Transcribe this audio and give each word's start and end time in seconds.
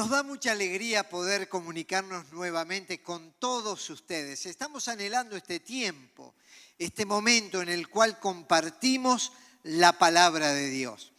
Nos 0.00 0.08
da 0.08 0.22
mucha 0.22 0.52
alegría 0.52 1.10
poder 1.10 1.50
comunicarnos 1.50 2.32
nuevamente 2.32 3.02
con 3.02 3.34
todos 3.38 3.90
ustedes. 3.90 4.46
Estamos 4.46 4.88
anhelando 4.88 5.36
este 5.36 5.60
tiempo, 5.60 6.34
este 6.78 7.04
momento 7.04 7.60
en 7.60 7.68
el 7.68 7.90
cual 7.90 8.18
compartimos 8.18 9.30
la 9.62 9.98
palabra 9.98 10.54
de 10.54 10.70
Dios. 10.70 11.12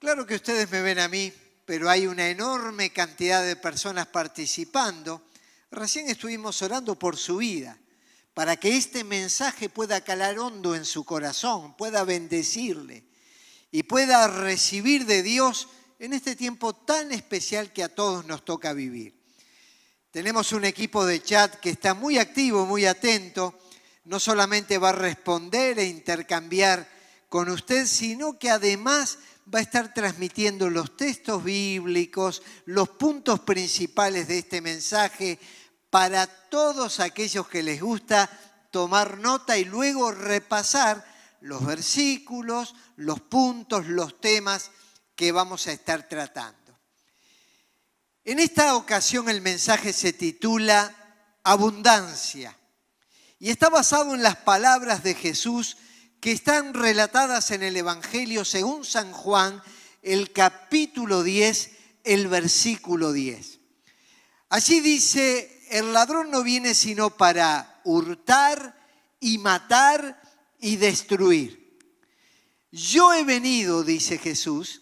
Claro 0.00 0.26
que 0.26 0.34
ustedes 0.34 0.68
me 0.72 0.82
ven 0.82 0.98
a 0.98 1.06
mí, 1.06 1.32
pero 1.64 1.88
hay 1.88 2.08
una 2.08 2.28
enorme 2.28 2.90
cantidad 2.90 3.44
de 3.44 3.54
personas 3.54 4.08
participando. 4.08 5.22
Recién 5.70 6.10
estuvimos 6.10 6.60
orando 6.62 6.98
por 6.98 7.16
su 7.16 7.36
vida, 7.36 7.78
para 8.34 8.56
que 8.56 8.76
este 8.76 9.04
mensaje 9.04 9.68
pueda 9.68 10.00
calar 10.00 10.36
hondo 10.40 10.74
en 10.74 10.84
su 10.84 11.04
corazón, 11.04 11.76
pueda 11.76 12.02
bendecirle 12.02 13.04
y 13.70 13.84
pueda 13.84 14.26
recibir 14.26 15.06
de 15.06 15.22
Dios 15.22 15.68
en 16.00 16.14
este 16.14 16.34
tiempo 16.34 16.72
tan 16.72 17.12
especial 17.12 17.72
que 17.74 17.84
a 17.84 17.94
todos 17.94 18.24
nos 18.24 18.42
toca 18.42 18.72
vivir. 18.72 19.14
Tenemos 20.10 20.52
un 20.52 20.64
equipo 20.64 21.04
de 21.04 21.22
chat 21.22 21.56
que 21.60 21.68
está 21.68 21.92
muy 21.92 22.18
activo, 22.18 22.64
muy 22.64 22.86
atento, 22.86 23.54
no 24.04 24.18
solamente 24.18 24.78
va 24.78 24.88
a 24.88 24.92
responder 24.92 25.78
e 25.78 25.84
intercambiar 25.84 26.88
con 27.28 27.50
usted, 27.50 27.86
sino 27.86 28.38
que 28.38 28.48
además 28.48 29.18
va 29.54 29.58
a 29.58 29.62
estar 29.62 29.92
transmitiendo 29.92 30.70
los 30.70 30.96
textos 30.96 31.44
bíblicos, 31.44 32.42
los 32.64 32.88
puntos 32.88 33.40
principales 33.40 34.26
de 34.26 34.38
este 34.38 34.62
mensaje 34.62 35.38
para 35.90 36.26
todos 36.26 36.98
aquellos 36.98 37.46
que 37.46 37.62
les 37.62 37.82
gusta 37.82 38.30
tomar 38.70 39.18
nota 39.18 39.58
y 39.58 39.66
luego 39.66 40.12
repasar 40.12 41.04
los 41.42 41.64
versículos, 41.64 42.74
los 42.96 43.20
puntos, 43.20 43.86
los 43.86 44.18
temas 44.18 44.70
que 45.20 45.32
vamos 45.32 45.66
a 45.66 45.72
estar 45.72 46.08
tratando. 46.08 46.80
En 48.24 48.38
esta 48.38 48.74
ocasión 48.74 49.28
el 49.28 49.42
mensaje 49.42 49.92
se 49.92 50.14
titula 50.14 50.96
Abundancia 51.44 52.56
y 53.38 53.50
está 53.50 53.68
basado 53.68 54.14
en 54.14 54.22
las 54.22 54.36
palabras 54.36 55.02
de 55.02 55.12
Jesús 55.14 55.76
que 56.20 56.32
están 56.32 56.72
relatadas 56.72 57.50
en 57.50 57.62
el 57.62 57.76
Evangelio 57.76 58.46
según 58.46 58.82
San 58.82 59.12
Juan, 59.12 59.62
el 60.00 60.32
capítulo 60.32 61.22
10, 61.22 61.70
el 62.04 62.28
versículo 62.28 63.12
10. 63.12 63.58
Allí 64.48 64.80
dice, 64.80 65.66
el 65.68 65.92
ladrón 65.92 66.30
no 66.30 66.42
viene 66.42 66.74
sino 66.74 67.10
para 67.10 67.82
hurtar 67.84 68.74
y 69.20 69.36
matar 69.36 70.18
y 70.60 70.76
destruir. 70.76 71.78
Yo 72.72 73.12
he 73.12 73.22
venido, 73.24 73.84
dice 73.84 74.16
Jesús, 74.16 74.80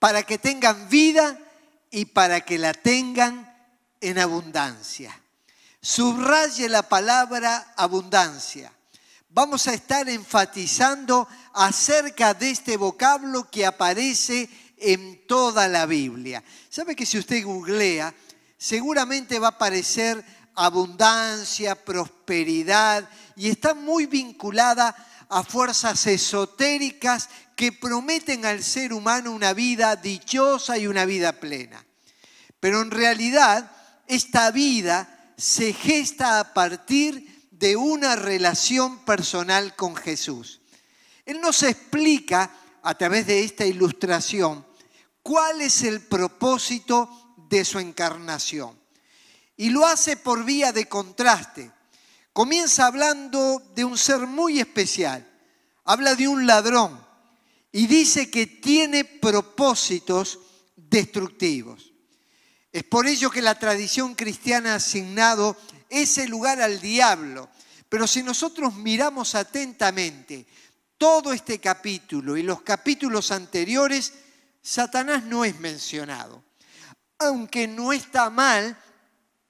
para 0.00 0.24
que 0.24 0.38
tengan 0.38 0.88
vida 0.88 1.38
y 1.90 2.06
para 2.06 2.40
que 2.40 2.58
la 2.58 2.74
tengan 2.74 3.54
en 4.00 4.18
abundancia. 4.18 5.16
Subraye 5.80 6.68
la 6.68 6.82
palabra 6.82 7.74
abundancia. 7.76 8.72
Vamos 9.28 9.68
a 9.68 9.74
estar 9.74 10.08
enfatizando 10.08 11.28
acerca 11.52 12.34
de 12.34 12.50
este 12.50 12.76
vocablo 12.76 13.48
que 13.48 13.64
aparece 13.64 14.48
en 14.78 15.26
toda 15.26 15.68
la 15.68 15.86
Biblia. 15.86 16.42
¿Sabe 16.68 16.96
que 16.96 17.06
si 17.06 17.18
usted 17.18 17.44
googlea, 17.44 18.12
seguramente 18.56 19.38
va 19.38 19.48
a 19.48 19.50
aparecer 19.50 20.24
abundancia, 20.54 21.74
prosperidad, 21.74 23.08
y 23.36 23.50
está 23.50 23.74
muy 23.74 24.06
vinculada 24.06 24.94
a 25.28 25.44
fuerzas 25.44 26.06
esotéricas 26.06 27.28
que 27.60 27.72
prometen 27.72 28.46
al 28.46 28.64
ser 28.64 28.90
humano 28.90 29.32
una 29.32 29.52
vida 29.52 29.94
dichosa 29.94 30.78
y 30.78 30.86
una 30.86 31.04
vida 31.04 31.40
plena. 31.40 31.84
Pero 32.58 32.80
en 32.80 32.90
realidad 32.90 33.70
esta 34.06 34.50
vida 34.50 35.34
se 35.36 35.74
gesta 35.74 36.40
a 36.40 36.54
partir 36.54 37.50
de 37.50 37.76
una 37.76 38.16
relación 38.16 39.04
personal 39.04 39.76
con 39.76 39.94
Jesús. 39.94 40.62
Él 41.26 41.42
nos 41.42 41.62
explica 41.62 42.50
a 42.82 42.94
través 42.94 43.26
de 43.26 43.44
esta 43.44 43.66
ilustración 43.66 44.66
cuál 45.22 45.60
es 45.60 45.82
el 45.82 46.00
propósito 46.00 47.34
de 47.50 47.66
su 47.66 47.78
encarnación. 47.78 48.74
Y 49.58 49.68
lo 49.68 49.84
hace 49.84 50.16
por 50.16 50.46
vía 50.46 50.72
de 50.72 50.88
contraste. 50.88 51.70
Comienza 52.32 52.86
hablando 52.86 53.62
de 53.74 53.84
un 53.84 53.98
ser 53.98 54.20
muy 54.20 54.60
especial. 54.60 55.30
Habla 55.84 56.14
de 56.14 56.26
un 56.26 56.46
ladrón 56.46 57.09
y 57.72 57.86
dice 57.86 58.30
que 58.30 58.46
tiene 58.46 59.04
propósitos 59.04 60.38
destructivos. 60.76 61.92
Es 62.72 62.84
por 62.84 63.06
ello 63.06 63.30
que 63.30 63.42
la 63.42 63.58
tradición 63.58 64.14
cristiana 64.14 64.72
ha 64.72 64.76
asignado 64.76 65.56
ese 65.88 66.28
lugar 66.28 66.60
al 66.60 66.80
diablo. 66.80 67.48
Pero 67.88 68.06
si 68.06 68.22
nosotros 68.22 68.74
miramos 68.74 69.34
atentamente 69.34 70.46
todo 70.96 71.32
este 71.32 71.58
capítulo 71.58 72.36
y 72.36 72.42
los 72.42 72.62
capítulos 72.62 73.32
anteriores, 73.32 74.12
Satanás 74.62 75.24
no 75.24 75.44
es 75.44 75.58
mencionado. 75.58 76.44
Aunque 77.18 77.66
no 77.66 77.92
está 77.92 78.30
mal 78.30 78.80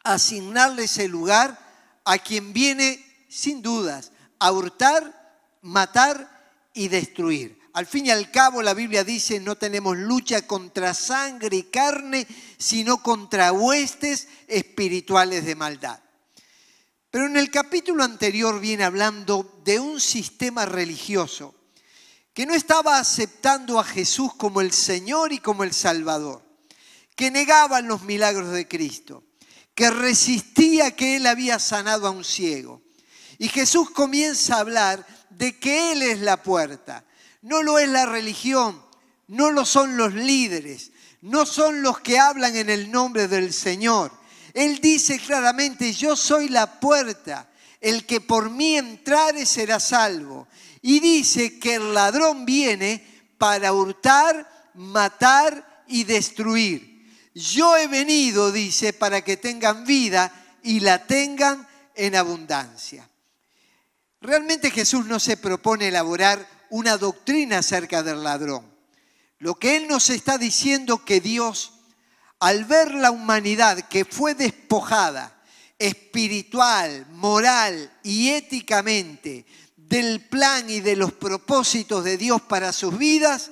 asignarle 0.02 0.84
ese 0.84 1.08
lugar 1.08 1.58
a 2.04 2.18
quien 2.18 2.52
viene, 2.52 3.26
sin 3.28 3.60
dudas, 3.60 4.12
a 4.38 4.50
hurtar, 4.50 5.58
matar 5.60 6.68
y 6.72 6.88
destruir. 6.88 7.59
Al 7.72 7.86
fin 7.86 8.06
y 8.06 8.10
al 8.10 8.30
cabo 8.32 8.62
la 8.62 8.74
Biblia 8.74 9.04
dice, 9.04 9.38
no 9.38 9.56
tenemos 9.56 9.96
lucha 9.96 10.46
contra 10.46 10.92
sangre 10.92 11.56
y 11.56 11.62
carne, 11.64 12.26
sino 12.58 13.02
contra 13.02 13.52
huestes 13.52 14.26
espirituales 14.48 15.44
de 15.44 15.54
maldad. 15.54 16.00
Pero 17.10 17.26
en 17.26 17.36
el 17.36 17.50
capítulo 17.50 18.02
anterior 18.02 18.60
viene 18.60 18.84
hablando 18.84 19.60
de 19.64 19.78
un 19.78 20.00
sistema 20.00 20.66
religioso 20.66 21.54
que 22.32 22.46
no 22.46 22.54
estaba 22.54 22.98
aceptando 22.98 23.78
a 23.78 23.84
Jesús 23.84 24.34
como 24.34 24.60
el 24.60 24.72
Señor 24.72 25.32
y 25.32 25.38
como 25.38 25.62
el 25.62 25.72
Salvador, 25.72 26.42
que 27.14 27.30
negaban 27.30 27.86
los 27.86 28.02
milagros 28.02 28.50
de 28.50 28.66
Cristo, 28.66 29.24
que 29.74 29.90
resistía 29.90 30.94
que 30.96 31.16
Él 31.16 31.26
había 31.26 31.58
sanado 31.58 32.06
a 32.06 32.10
un 32.10 32.24
ciego. 32.24 32.82
Y 33.38 33.48
Jesús 33.48 33.90
comienza 33.90 34.56
a 34.56 34.60
hablar 34.60 35.06
de 35.30 35.58
que 35.58 35.92
Él 35.92 36.02
es 36.02 36.20
la 36.20 36.42
puerta 36.42 37.04
no 37.42 37.62
lo 37.62 37.78
es 37.78 37.88
la 37.88 38.06
religión, 38.06 38.82
no 39.28 39.50
lo 39.50 39.64
son 39.64 39.96
los 39.96 40.14
líderes, 40.14 40.92
no 41.22 41.46
son 41.46 41.82
los 41.82 42.00
que 42.00 42.18
hablan 42.18 42.56
en 42.56 42.70
el 42.70 42.90
nombre 42.90 43.28
del 43.28 43.52
Señor. 43.52 44.12
Él 44.54 44.80
dice 44.80 45.18
claramente, 45.18 45.92
yo 45.92 46.16
soy 46.16 46.48
la 46.48 46.80
puerta, 46.80 47.48
el 47.80 48.04
que 48.04 48.20
por 48.20 48.50
mí 48.50 48.76
entrare 48.76 49.46
será 49.46 49.80
salvo. 49.80 50.48
Y 50.82 51.00
dice 51.00 51.58
que 51.58 51.74
el 51.74 51.94
ladrón 51.94 52.44
viene 52.44 53.04
para 53.38 53.72
hurtar, 53.72 54.70
matar 54.74 55.84
y 55.86 56.04
destruir. 56.04 56.90
Yo 57.34 57.76
he 57.76 57.86
venido, 57.86 58.50
dice, 58.50 58.92
para 58.92 59.22
que 59.22 59.36
tengan 59.36 59.84
vida 59.84 60.58
y 60.62 60.80
la 60.80 61.06
tengan 61.06 61.66
en 61.94 62.16
abundancia. 62.16 63.08
Realmente 64.20 64.70
Jesús 64.70 65.06
no 65.06 65.20
se 65.20 65.36
propone 65.36 65.88
elaborar 65.88 66.59
una 66.70 66.96
doctrina 66.96 67.58
acerca 67.58 68.02
del 68.02 68.22
ladrón. 68.22 68.64
Lo 69.38 69.54
que 69.54 69.76
Él 69.76 69.88
nos 69.88 70.10
está 70.10 70.38
diciendo 70.38 71.04
que 71.04 71.20
Dios, 71.20 71.72
al 72.38 72.64
ver 72.64 72.94
la 72.94 73.10
humanidad 73.10 73.88
que 73.88 74.04
fue 74.04 74.34
despojada 74.34 75.36
espiritual, 75.78 77.06
moral 77.12 77.90
y 78.02 78.28
éticamente 78.30 79.46
del 79.76 80.20
plan 80.20 80.68
y 80.68 80.80
de 80.80 80.94
los 80.94 81.12
propósitos 81.12 82.04
de 82.04 82.16
Dios 82.16 82.42
para 82.42 82.72
sus 82.72 82.96
vidas, 82.96 83.50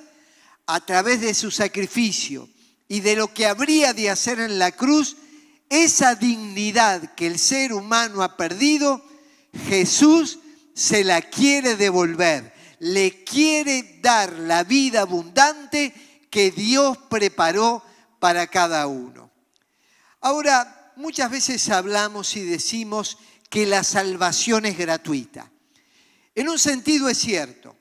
a 0.67 0.79
través 0.85 1.19
de 1.21 1.33
su 1.33 1.49
sacrificio 1.49 2.47
y 2.87 2.99
de 2.99 3.15
lo 3.15 3.33
que 3.33 3.47
habría 3.47 3.93
de 3.93 4.11
hacer 4.11 4.39
en 4.39 4.59
la 4.59 4.71
cruz, 4.71 5.17
esa 5.69 6.13
dignidad 6.13 7.15
que 7.15 7.25
el 7.25 7.39
ser 7.39 7.73
humano 7.73 8.21
ha 8.21 8.37
perdido, 8.37 9.03
Jesús 9.67 10.39
se 10.75 11.03
la 11.03 11.21
quiere 11.21 11.75
devolver 11.75 12.58
le 12.79 13.23
quiere 13.23 13.99
dar 14.01 14.31
la 14.33 14.63
vida 14.63 15.01
abundante 15.01 15.93
que 16.29 16.51
Dios 16.51 16.97
preparó 17.09 17.83
para 18.19 18.47
cada 18.47 18.87
uno. 18.87 19.31
Ahora, 20.21 20.93
muchas 20.95 21.31
veces 21.31 21.69
hablamos 21.69 22.35
y 22.35 22.43
decimos 22.43 23.17
que 23.49 23.65
la 23.65 23.83
salvación 23.83 24.65
es 24.65 24.77
gratuita. 24.77 25.49
En 26.35 26.49
un 26.49 26.59
sentido 26.59 27.09
es 27.09 27.17
cierto. 27.17 27.75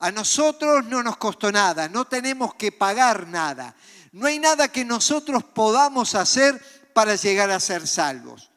A 0.00 0.10
nosotros 0.10 0.84
no 0.86 1.02
nos 1.02 1.16
costó 1.16 1.52
nada, 1.52 1.88
no 1.88 2.06
tenemos 2.06 2.54
que 2.54 2.72
pagar 2.72 3.28
nada. 3.28 3.76
No 4.10 4.26
hay 4.26 4.38
nada 4.38 4.68
que 4.68 4.84
nosotros 4.84 5.44
podamos 5.44 6.14
hacer 6.14 6.60
para 6.92 7.14
llegar 7.14 7.50
a 7.50 7.60
ser 7.60 7.86
salvos. 7.86 8.50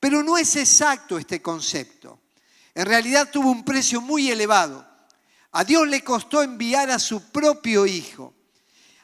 Pero 0.00 0.22
no 0.22 0.36
es 0.36 0.56
exacto 0.56 1.18
este 1.18 1.40
concepto. 1.40 2.18
En 2.74 2.86
realidad 2.86 3.30
tuvo 3.30 3.50
un 3.50 3.64
precio 3.64 4.00
muy 4.00 4.30
elevado. 4.30 4.91
A 5.52 5.64
Dios 5.64 5.86
le 5.86 6.02
costó 6.02 6.42
enviar 6.42 6.90
a 6.90 6.98
su 6.98 7.30
propio 7.30 7.86
Hijo, 7.86 8.34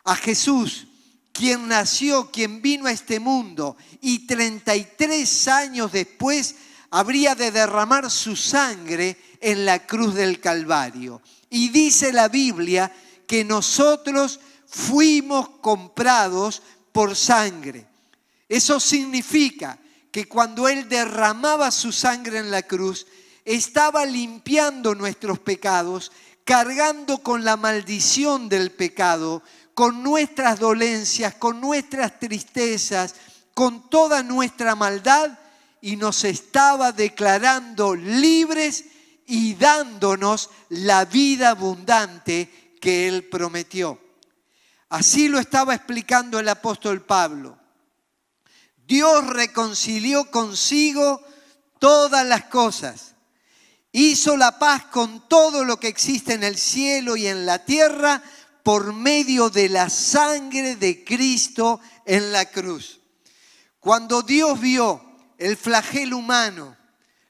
a 0.05 0.17
Jesús, 0.17 0.87
quien 1.33 1.69
nació, 1.69 2.31
quien 2.31 2.61
vino 2.63 2.87
a 2.87 2.93
este 2.93 3.21
mundo 3.21 3.77
y 4.01 4.27
33 4.27 5.49
años 5.49 5.93
después 5.93 6.57
habría 6.91 7.35
de 7.35 7.53
derramar 7.53 8.11
su 8.11 8.35
sangre 8.35 9.17
en 9.41 9.65
la 9.65 9.87
cruz 9.87 10.15
del 10.15 10.41
Calvario. 10.41 11.23
Y 11.51 11.69
dice 11.69 12.13
la 12.13 12.29
Biblia 12.29 12.91
que 13.27 13.45
nosotros 13.45 14.41
fuimos 14.67 15.49
comprados 15.61 16.63
por 16.93 17.15
sangre. 17.15 17.87
Eso 18.49 18.81
significa 18.81 19.79
que 20.11 20.27
cuando 20.27 20.67
Él 20.67 20.89
derramaba 20.89 21.71
su 21.71 21.93
sangre 21.93 22.39
en 22.39 22.51
la 22.51 22.63
cruz, 22.63 23.07
estaba 23.45 24.05
limpiando 24.05 24.95
nuestros 24.95 25.39
pecados, 25.39 26.13
cargando 26.49 27.19
con 27.19 27.45
la 27.45 27.59
maldición 27.59 28.49
del 28.49 28.71
pecado, 28.73 29.43
con 29.75 30.03
nuestras 30.03 30.59
dolencias, 30.59 31.35
con 31.35 31.61
nuestras 31.61 32.19
tristezas, 32.19 33.17
con 33.53 33.91
toda 33.91 34.23
nuestra 34.23 34.75
maldad 34.75 35.39
y 35.83 35.97
nos 35.97 36.25
estaba 36.25 36.93
declarando 36.93 37.95
libres 37.95 38.87
y 39.27 39.57
dándonos 39.57 40.49
la 40.71 41.05
vida 41.05 41.51
abundante 41.51 42.79
que 42.81 43.09
Él 43.09 43.29
prometió. 43.29 44.01
Así 44.89 45.29
lo 45.29 45.39
estaba 45.39 45.75
explicando 45.75 46.39
el 46.39 46.49
apóstol 46.49 47.05
Pablo. 47.05 47.59
Dios 48.87 49.27
reconcilió 49.27 50.31
consigo 50.31 51.21
todas 51.79 52.25
las 52.25 52.45
cosas. 52.45 53.17
Hizo 53.93 54.37
la 54.37 54.59
paz 54.59 54.87
con 54.87 55.29
todo 55.29 55.65
lo 55.65 55.81
que 55.81 55.89
existe 55.89 56.35
en 56.35 56.43
el 56.43 56.57
cielo 56.57 57.17
y 57.17 57.27
en 57.27 57.47
la 57.47 57.65
tierra 57.65 58.23
por 58.63 58.93
medio 58.93 59.49
de 59.49 59.69
la 59.71 59.89
sangre 59.89 60.77
de 60.77 61.05
Cristo 61.05 61.81
en 62.05 62.33
la 62.33 62.45
cruz. 62.47 63.01
Cuando 63.81 64.23
Dios 64.23 64.61
vio 64.61 65.03
el 65.39 65.57
flagelo 65.57 66.19
humano, 66.19 66.77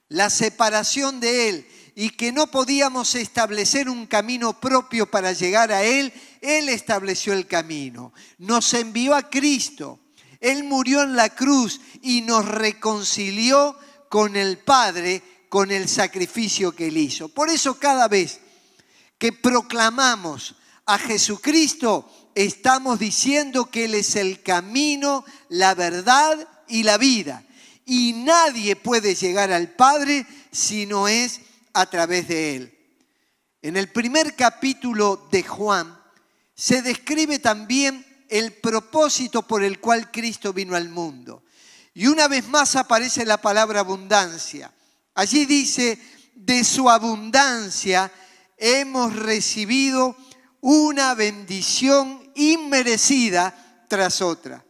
la 0.09 0.31
separación 0.31 1.21
de 1.21 1.49
Él 1.49 1.69
y 1.95 2.11
que 2.11 2.33
no 2.33 2.49
podíamos 2.49 3.15
establecer 3.15 3.89
un 3.89 4.07
camino 4.07 4.59
propio 4.59 5.11
para 5.11 5.33
llegar 5.33 5.71
a 5.71 5.85
Él, 5.85 6.13
Él 6.41 6.69
estableció 6.69 7.33
el 7.33 7.47
camino. 7.47 8.13
Nos 8.39 8.75
envió 8.75 9.15
a 9.15 9.29
Cristo. 9.29 10.01
Él 10.41 10.65
murió 10.65 11.03
en 11.03 11.17
la 11.17 11.31
cruz 11.31 11.81
y 12.03 12.23
nos 12.23 12.45
reconcilió 12.47 13.77
con 14.09 14.37
el 14.37 14.59
Padre 14.59 15.23
con 15.49 15.71
el 15.71 15.89
sacrificio 15.89 16.73
que 16.73 16.89
Él 16.89 16.97
hizo. 16.97 17.29
Por 17.29 17.51
eso 17.51 17.79
cada 17.79 18.09
vez 18.09 18.41
que 19.19 19.33
proclamamos 19.33 20.57
a 20.87 20.99
Jesucristo, 20.99 22.31
estamos 22.35 22.99
diciendo 22.99 23.67
que 23.71 23.87
Él 23.87 23.95
es 23.95 24.17
el 24.17 24.43
camino, 24.43 25.25
la 25.49 25.75
verdad 25.75 26.49
y 26.69 26.83
la 26.83 26.99
vida. 26.99 27.45
Y 27.85 28.13
nadie 28.13 28.77
puede 28.77 29.15
llegar 29.15 29.53
al 29.53 29.71
Padre 29.71 30.27
si 30.53 30.87
no 30.87 31.09
es 31.09 31.41
a 31.73 31.87
través 31.87 32.29
de 32.29 32.57
Él. 32.57 32.79
En 33.63 33.77
el 33.77 33.91
primer 33.91 34.37
capítulo 34.37 35.29
de 35.31 35.43
Juan 35.43 35.99
se 36.55 36.83
describe 36.83 37.39
también 37.39 38.05
el 38.29 38.53
propósito 38.53 39.43
por 39.43 39.65
el 39.65 39.81
cual 39.81 40.11
Cristo 40.11 40.53
vino 40.53 40.77
al 40.77 40.89
mundo. 40.89 41.43
Y 41.95 42.07
una 42.07 42.29
vez 42.29 42.47
más 42.49 42.77
aparece 42.77 43.25
la 43.25 43.41
palabra 43.41 43.81
abundancia. 43.81 44.73
Allí 45.19 45.47
dice, 45.47 45.99
de 46.37 46.63
su 46.63 46.89
abundancia 46.89 48.13
hemos 48.57 49.17
recibido 49.17 50.17
una 50.61 51.15
bendición 51.15 52.31
inmerecida 52.37 53.85
tras 53.89 54.23
otra. 54.23 54.65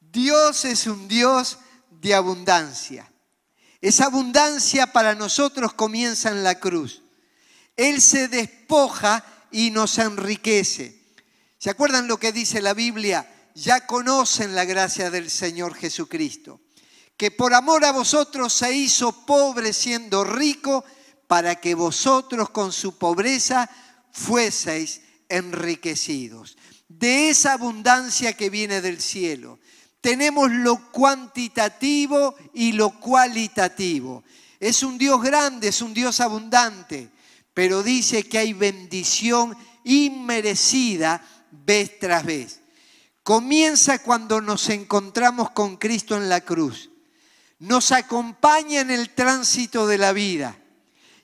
Dios 0.00 0.64
es 0.64 0.86
un 0.86 1.06
Dios 1.06 1.58
de 1.90 2.14
abundancia. 2.14 3.12
Esa 3.82 4.06
abundancia 4.06 4.90
para 4.90 5.14
nosotros 5.14 5.74
comienza 5.74 6.30
en 6.30 6.42
la 6.42 6.58
cruz. 6.58 7.02
Él 7.76 8.00
se 8.00 8.28
despoja 8.28 9.22
y 9.50 9.70
nos 9.70 9.98
enriquece. 9.98 10.98
¿Se 11.58 11.68
acuerdan 11.68 12.08
lo 12.08 12.16
que 12.16 12.32
dice 12.32 12.62
la 12.62 12.72
Biblia? 12.72 13.30
Ya 13.54 13.86
conocen 13.86 14.54
la 14.54 14.64
gracia 14.64 15.10
del 15.10 15.28
Señor 15.28 15.74
Jesucristo, 15.74 16.62
que 17.16 17.30
por 17.30 17.54
amor 17.54 17.84
a 17.84 17.92
vosotros 17.92 18.52
se 18.52 18.74
hizo 18.74 19.24
pobre 19.24 19.72
siendo 19.72 20.24
rico 20.24 20.84
para 21.26 21.56
que 21.56 21.74
vosotros 21.74 22.50
con 22.50 22.72
su 22.72 22.98
pobreza 22.98 23.70
fueseis 24.10 25.00
enriquecidos. 25.28 26.56
De 26.88 27.30
esa 27.30 27.54
abundancia 27.54 28.34
que 28.34 28.50
viene 28.50 28.80
del 28.80 29.00
cielo, 29.00 29.58
tenemos 30.00 30.50
lo 30.50 30.90
cuantitativo 30.90 32.34
y 32.52 32.72
lo 32.72 33.00
cualitativo. 33.00 34.22
Es 34.60 34.82
un 34.82 34.98
Dios 34.98 35.22
grande, 35.22 35.68
es 35.68 35.80
un 35.82 35.94
Dios 35.94 36.20
abundante, 36.20 37.10
pero 37.54 37.82
dice 37.82 38.24
que 38.24 38.38
hay 38.38 38.52
bendición 38.52 39.56
inmerecida 39.84 41.22
vez 41.50 41.98
tras 41.98 42.24
vez. 42.24 42.60
Comienza 43.22 44.02
cuando 44.02 44.40
nos 44.40 44.68
encontramos 44.68 45.50
con 45.50 45.76
Cristo 45.76 46.16
en 46.16 46.28
la 46.28 46.42
cruz. 46.42 46.90
Nos 47.64 47.92
acompaña 47.92 48.80
en 48.80 48.90
el 48.90 49.10
tránsito 49.10 49.86
de 49.86 49.98
la 49.98 50.12
vida 50.12 50.56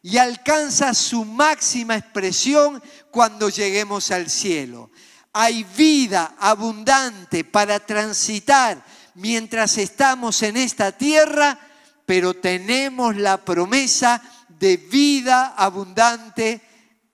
y 0.02 0.18
alcanza 0.18 0.94
su 0.94 1.24
máxima 1.24 1.96
expresión 1.96 2.82
cuando 3.10 3.48
lleguemos 3.48 4.10
al 4.10 4.28
cielo 4.30 4.90
hay 5.32 5.64
vida 5.64 6.34
abundante 6.38 7.44
para 7.44 7.80
transitar 7.80 8.84
mientras 9.14 9.78
estamos 9.78 10.42
en 10.42 10.56
esta 10.56 10.92
tierra, 10.92 11.58
pero 12.04 12.34
tenemos 12.34 13.16
la 13.16 13.44
promesa 13.44 14.22
de 14.48 14.76
vida 14.76 15.54
abundante 15.56 16.60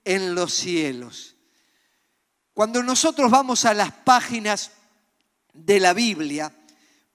en 0.05 0.34
los 0.34 0.55
cielos. 0.55 1.37
Cuando 2.55 2.82
nosotros 2.82 3.31
vamos 3.31 3.67
a 3.67 3.75
las 3.75 3.93
páginas 3.93 4.70
de 5.52 5.79
la 5.79 5.93
Biblia, 5.93 6.52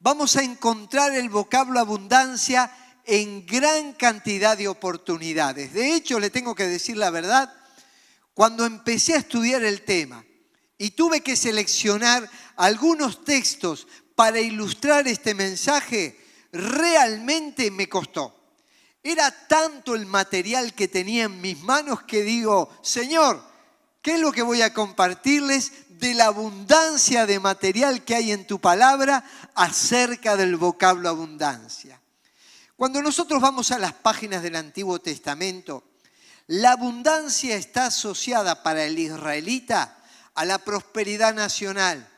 vamos 0.02 0.36
a 0.36 0.44
encontrar 0.44 1.14
el 1.14 1.30
vocablo 1.30 1.80
abundancia 1.80 2.72
en 3.06 3.46
gran 3.46 3.94
cantidad 3.94 4.58
de 4.58 4.68
oportunidades. 4.68 5.74
De 5.74 5.94
hecho, 5.96 6.20
le 6.20 6.30
tengo 6.30 6.56
que 6.56 6.68
decir 6.68 6.98
la 6.98 7.12
verdad, 7.12 7.54
cuando 8.34 8.66
empecé 8.66 9.14
a 9.14 9.18
estudiar 9.18 9.64
el 9.64 9.84
tema, 9.84 10.26
y 10.78 10.92
tuve 10.92 11.22
que 11.22 11.36
seleccionar 11.36 12.28
algunos 12.56 13.24
textos 13.24 13.88
para 14.16 14.40
ilustrar 14.40 15.08
este 15.08 15.36
mensaje, 15.36 16.20
realmente 16.52 17.70
me 17.70 17.88
costó. 17.88 18.36
Era 19.04 19.30
tanto 19.48 19.94
el 19.94 20.08
material 20.08 20.74
que 20.74 20.88
tenía 20.88 21.26
en 21.26 21.40
mis 21.40 21.60
manos 21.60 22.02
que 22.02 22.24
digo, 22.24 22.76
Señor, 22.82 23.44
¿qué 24.02 24.16
es 24.16 24.20
lo 24.20 24.32
que 24.32 24.42
voy 24.42 24.64
a 24.64 24.74
compartirles 24.74 25.72
de 26.02 26.16
la 26.16 26.26
abundancia 26.26 27.28
de 27.28 27.40
material 27.40 28.04
que 28.04 28.16
hay 28.16 28.32
en 28.32 28.48
tu 28.48 28.60
palabra 28.60 29.24
acerca 29.54 30.36
del 30.36 30.58
vocablo 30.58 31.08
abundancia? 31.08 32.02
Cuando 32.76 33.04
nosotros 33.04 33.40
vamos 33.40 33.70
a 33.70 33.78
las 33.78 33.94
páginas 33.94 34.42
del 34.42 34.56
Antiguo 34.56 34.98
Testamento, 34.98 35.84
la 36.48 36.72
abundancia 36.72 37.56
está 37.56 37.86
asociada 37.86 38.64
para 38.64 38.84
el 38.84 38.98
israelita 38.98 39.96
a 40.34 40.44
la 40.44 40.58
prosperidad 40.58 41.36
nacional, 41.36 42.10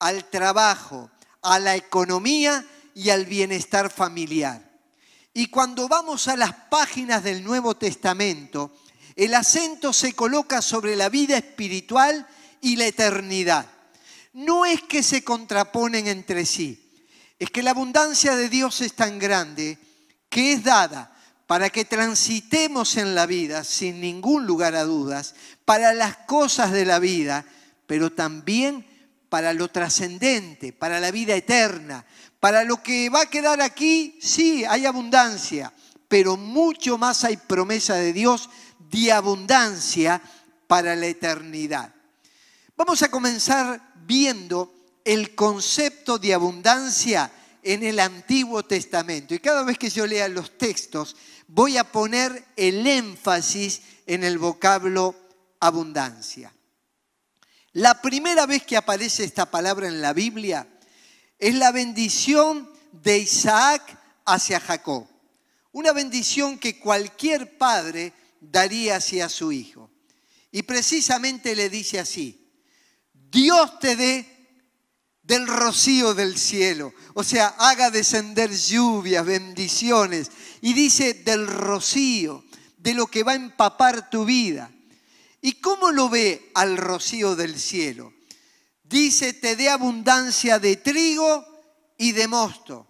al 0.00 0.26
trabajo, 0.26 1.10
a 1.40 1.58
la 1.58 1.76
economía 1.76 2.66
y 2.94 3.08
al 3.08 3.24
bienestar 3.24 3.90
familiar. 3.90 4.70
Y 5.32 5.46
cuando 5.46 5.88
vamos 5.88 6.28
a 6.28 6.36
las 6.36 6.52
páginas 6.68 7.24
del 7.24 7.42
Nuevo 7.42 7.74
Testamento, 7.74 8.70
el 9.16 9.32
acento 9.32 9.94
se 9.94 10.12
coloca 10.12 10.60
sobre 10.60 10.94
la 10.94 11.08
vida 11.08 11.38
espiritual 11.38 12.28
y 12.64 12.76
la 12.76 12.86
eternidad. 12.86 13.66
No 14.32 14.64
es 14.64 14.82
que 14.82 15.02
se 15.02 15.22
contraponen 15.22 16.08
entre 16.08 16.46
sí, 16.46 16.90
es 17.38 17.50
que 17.50 17.62
la 17.62 17.72
abundancia 17.72 18.34
de 18.34 18.48
Dios 18.48 18.80
es 18.80 18.94
tan 18.94 19.18
grande 19.18 19.78
que 20.30 20.54
es 20.54 20.64
dada 20.64 21.14
para 21.46 21.68
que 21.68 21.84
transitemos 21.84 22.96
en 22.96 23.14
la 23.14 23.26
vida 23.26 23.64
sin 23.64 24.00
ningún 24.00 24.46
lugar 24.46 24.74
a 24.74 24.84
dudas, 24.84 25.34
para 25.66 25.92
las 25.92 26.16
cosas 26.16 26.72
de 26.72 26.86
la 26.86 26.98
vida, 26.98 27.44
pero 27.86 28.10
también 28.10 28.86
para 29.28 29.52
lo 29.52 29.68
trascendente, 29.68 30.72
para 30.72 31.00
la 31.00 31.10
vida 31.10 31.34
eterna. 31.34 32.06
Para 32.40 32.64
lo 32.64 32.82
que 32.82 33.10
va 33.10 33.22
a 33.22 33.30
quedar 33.30 33.60
aquí, 33.60 34.18
sí, 34.22 34.64
hay 34.64 34.86
abundancia, 34.86 35.72
pero 36.08 36.36
mucho 36.36 36.96
más 36.96 37.24
hay 37.24 37.36
promesa 37.36 37.94
de 37.94 38.12
Dios 38.12 38.48
de 38.90 39.12
abundancia 39.12 40.22
para 40.66 40.96
la 40.96 41.06
eternidad. 41.06 41.93
Vamos 42.76 43.02
a 43.02 43.10
comenzar 43.10 43.92
viendo 44.04 44.74
el 45.04 45.34
concepto 45.36 46.18
de 46.18 46.34
abundancia 46.34 47.30
en 47.62 47.84
el 47.84 48.00
Antiguo 48.00 48.64
Testamento. 48.64 49.32
Y 49.32 49.38
cada 49.38 49.62
vez 49.62 49.78
que 49.78 49.90
yo 49.90 50.06
lea 50.06 50.26
los 50.26 50.58
textos, 50.58 51.14
voy 51.46 51.76
a 51.76 51.84
poner 51.84 52.46
el 52.56 52.84
énfasis 52.84 53.80
en 54.06 54.24
el 54.24 54.38
vocablo 54.38 55.14
abundancia. 55.60 56.52
La 57.74 58.02
primera 58.02 58.44
vez 58.46 58.64
que 58.64 58.76
aparece 58.76 59.22
esta 59.22 59.50
palabra 59.50 59.86
en 59.86 60.00
la 60.00 60.12
Biblia 60.12 60.66
es 61.38 61.54
la 61.54 61.70
bendición 61.70 62.70
de 62.90 63.18
Isaac 63.18 63.98
hacia 64.24 64.58
Jacob. 64.58 65.06
Una 65.70 65.92
bendición 65.92 66.58
que 66.58 66.80
cualquier 66.80 67.56
padre 67.56 68.12
daría 68.40 68.96
hacia 68.96 69.28
su 69.28 69.52
hijo. 69.52 69.90
Y 70.50 70.62
precisamente 70.62 71.56
le 71.56 71.68
dice 71.68 71.98
así, 71.98 72.43
Dios 73.34 73.80
te 73.80 73.96
dé 73.96 74.30
del 75.24 75.48
rocío 75.48 76.14
del 76.14 76.38
cielo, 76.38 76.94
o 77.14 77.24
sea, 77.24 77.48
haga 77.58 77.90
descender 77.90 78.56
lluvias, 78.56 79.26
bendiciones, 79.26 80.30
y 80.60 80.72
dice 80.72 81.14
del 81.14 81.48
rocío, 81.48 82.44
de 82.78 82.94
lo 82.94 83.08
que 83.08 83.24
va 83.24 83.32
a 83.32 83.36
empapar 83.36 84.08
tu 84.08 84.24
vida. 84.24 84.70
¿Y 85.40 85.54
cómo 85.54 85.90
lo 85.90 86.08
ve 86.08 86.52
al 86.54 86.76
rocío 86.76 87.34
del 87.34 87.58
cielo? 87.58 88.12
Dice, 88.84 89.32
te 89.32 89.56
dé 89.56 89.68
abundancia 89.68 90.60
de 90.60 90.76
trigo 90.76 91.44
y 91.98 92.12
de 92.12 92.28
mosto. 92.28 92.86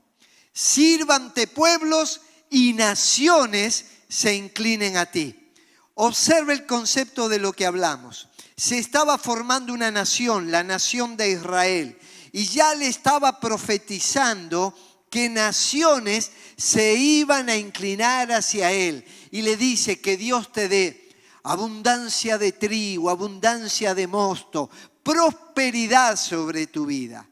Sírvante 0.52 1.46
pueblos 1.46 2.20
y 2.50 2.74
naciones 2.74 3.86
se 4.10 4.34
inclinen 4.34 4.98
a 4.98 5.06
ti. 5.06 5.52
Observe 5.94 6.52
el 6.52 6.66
concepto 6.66 7.30
de 7.30 7.38
lo 7.38 7.54
que 7.54 7.64
hablamos. 7.64 8.28
Se 8.56 8.78
estaba 8.78 9.18
formando 9.18 9.73
una 9.73 9.90
nación, 9.90 10.50
la 10.50 10.62
nación 10.62 11.16
de 11.16 11.30
Israel, 11.30 11.99
y 12.32 12.46
ya 12.46 12.75
le 12.75 12.87
estaba 12.87 13.40
profetizando 13.40 14.75
que 15.11 15.28
naciones 15.28 16.32
se 16.56 16.94
iban 16.94 17.49
a 17.49 17.56
inclinar 17.56 18.32
hacia 18.32 18.73
él. 18.73 19.04
Y 19.30 19.42
le 19.42 19.56
dice 19.56 20.00
que 20.00 20.16
Dios 20.16 20.52
te 20.52 20.68
dé 20.68 21.08
abundancia 21.44 22.38
de 22.38 22.52
trigo, 22.52 23.11
abundancia 23.11 23.94
de 23.94 24.06
mosto, 24.06 24.70
prosperidad 25.02 26.16
sobre 26.16 26.66
tu 26.66 26.87
vida. 26.87 27.28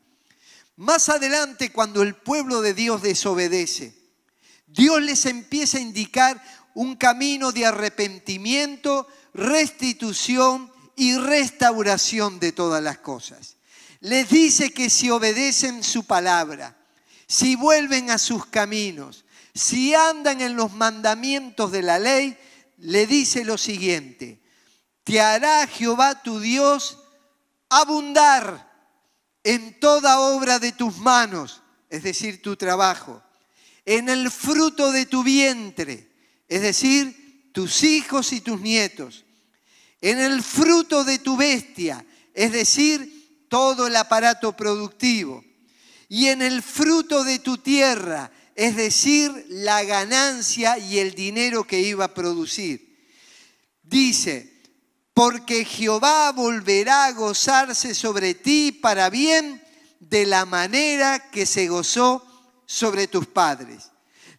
Más 0.76 1.09
adelante, 1.09 1.73
cuando 1.73 2.02
el 2.02 2.14
pueblo 2.14 2.61
de 2.61 2.75
Dios 2.75 3.02
desobedece, 3.02 3.95
Dios 4.67 5.02
les 5.02 5.26
empieza 5.26 5.79
a 5.79 5.83
indicar 5.83 6.43
un 6.75 6.97
camino 6.97 7.52
de 7.52 7.67
arrepentimiento, 7.67 9.07
restitución 9.35 10.72
y 11.03 11.17
restauración 11.17 12.39
de 12.39 12.53
todas 12.53 12.81
las 12.81 12.99
cosas. 12.99 13.57
Les 13.99 14.29
dice 14.29 14.73
que 14.73 14.89
si 14.89 15.11
obedecen 15.11 15.83
su 15.83 16.05
palabra, 16.05 16.77
si 17.27 17.57
vuelven 17.57 18.09
a 18.13 18.19
sus 18.19 18.47
caminos, 18.47 19.25
si 19.53 19.97
andan 19.97 20.41
en 20.41 20.55
los 20.55 20.73
mandamientos 20.73 21.73
de 21.73 21.83
la 21.83 21.99
ley, 21.99 22.39
le 22.79 23.09
dice 23.09 23.45
lo 23.45 23.59
siguiente, 23.59 24.41
te 25.03 25.21
hará 25.21 25.67
Jehová 25.67 26.23
tu 26.23 26.39
Dios 26.39 27.01
abundar 27.69 28.71
en 29.43 29.81
toda 29.81 30.21
obra 30.21 30.61
de 30.61 30.71
tus 30.71 30.99
manos, 30.99 31.63
es 31.91 32.05
decir, 32.05 32.41
tu 32.43 32.55
trabajo, 32.55 33.21
en 33.85 34.09
el 34.09 34.31
fruto 34.31 34.93
de 34.93 35.07
tu 35.07 35.25
vientre, 35.25 36.13
es 36.47 36.63
decir, 36.63 37.51
tus 37.53 37.83
hijos 37.83 38.33
y 38.33 38.41
tus 38.41 38.61
nietos, 38.61 39.25
en 40.03 40.19
el 40.19 40.43
fruto 40.43 41.05
de 41.05 41.19
tu 41.21 41.37
bestia, 41.37 42.05
es 42.35 42.53
decir, 42.53 43.47
todo 43.49 43.87
el 43.87 43.97
aparato 43.97 44.55
productivo, 44.55 45.45
y 46.09 46.27
en 46.27 46.43
el 46.43 46.63
fruto 46.63 47.25
de 47.25 47.39
tu 47.39 47.57
tierra, 47.57 48.31
es 48.55 48.77
decir, 48.77 49.47
la 49.49 49.83
ganancia 49.85 50.77
y 50.77 50.99
el 50.99 51.15
dinero 51.15 51.65
que 51.65 51.81
iba 51.81 52.05
a 52.05 52.15
producir. 52.15 52.93
Dice, 53.83 54.61
porque 55.15 55.65
Jehová 55.65 56.33
volverá 56.33 57.07
a 57.07 57.13
gozarse 57.13 57.95
sobre 57.95 58.35
ti 58.35 58.73
para 58.73 59.09
bien 59.09 59.63
de 60.01 60.27
la 60.27 60.45
manera 60.45 61.31
que 61.31 61.47
se 61.47 61.69
gozó 61.69 62.27
sobre 62.67 63.07
tus 63.07 63.27
padres. 63.27 63.91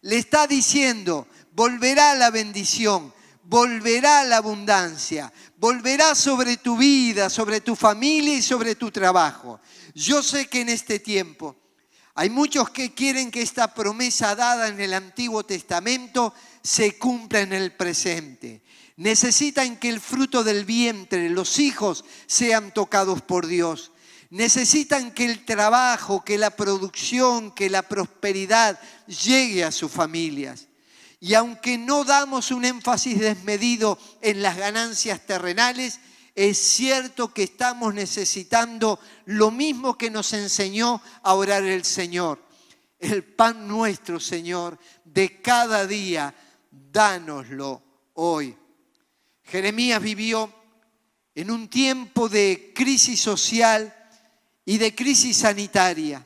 Le 0.02 0.18
está 0.18 0.46
diciendo, 0.46 1.26
volverá 1.52 2.14
la 2.14 2.30
bendición, 2.30 3.14
volverá 3.44 4.24
la 4.24 4.38
abundancia, 4.38 5.32
volverá 5.64 6.14
sobre 6.14 6.58
tu 6.58 6.76
vida, 6.76 7.30
sobre 7.30 7.62
tu 7.62 7.74
familia 7.74 8.36
y 8.36 8.42
sobre 8.42 8.74
tu 8.74 8.90
trabajo. 8.90 9.60
Yo 9.94 10.22
sé 10.22 10.46
que 10.46 10.60
en 10.60 10.68
este 10.68 10.98
tiempo 10.98 11.56
hay 12.14 12.28
muchos 12.28 12.68
que 12.68 12.92
quieren 12.92 13.30
que 13.30 13.40
esta 13.40 13.72
promesa 13.72 14.36
dada 14.36 14.68
en 14.68 14.78
el 14.78 14.92
Antiguo 14.92 15.42
Testamento 15.42 16.34
se 16.62 16.98
cumpla 16.98 17.40
en 17.40 17.54
el 17.54 17.72
presente 17.72 18.62
necesitan 18.96 19.76
que 19.76 19.88
el 19.88 20.00
fruto 20.00 20.44
del 20.44 20.64
vientre, 20.64 21.28
los 21.28 21.58
hijos, 21.58 22.04
sean 22.26 22.72
tocados 22.72 23.22
por 23.22 23.46
Dios. 23.46 23.90
Necesitan 24.30 25.12
que 25.12 25.24
el 25.24 25.44
trabajo, 25.44 26.24
que 26.24 26.38
la 26.38 26.50
producción, 26.50 27.52
que 27.52 27.70
la 27.70 27.82
prosperidad 27.82 28.78
llegue 29.06 29.64
a 29.64 29.72
sus 29.72 29.90
familias. 29.90 30.68
Y 31.24 31.32
aunque 31.32 31.78
no 31.78 32.04
damos 32.04 32.50
un 32.50 32.66
énfasis 32.66 33.18
desmedido 33.18 33.98
en 34.20 34.42
las 34.42 34.58
ganancias 34.58 35.24
terrenales, 35.24 35.98
es 36.34 36.58
cierto 36.58 37.32
que 37.32 37.44
estamos 37.44 37.94
necesitando 37.94 39.00
lo 39.24 39.50
mismo 39.50 39.96
que 39.96 40.10
nos 40.10 40.34
enseñó 40.34 41.00
a 41.22 41.32
orar 41.32 41.64
el 41.64 41.82
Señor. 41.86 42.46
El 42.98 43.24
pan 43.24 43.66
nuestro, 43.66 44.20
Señor, 44.20 44.78
de 45.02 45.40
cada 45.40 45.86
día, 45.86 46.34
dánoslo 46.70 47.82
hoy. 48.12 48.54
Jeremías 49.44 50.02
vivió 50.02 50.52
en 51.34 51.50
un 51.50 51.70
tiempo 51.70 52.28
de 52.28 52.74
crisis 52.74 53.18
social 53.18 53.94
y 54.66 54.76
de 54.76 54.94
crisis 54.94 55.38
sanitaria. 55.38 56.22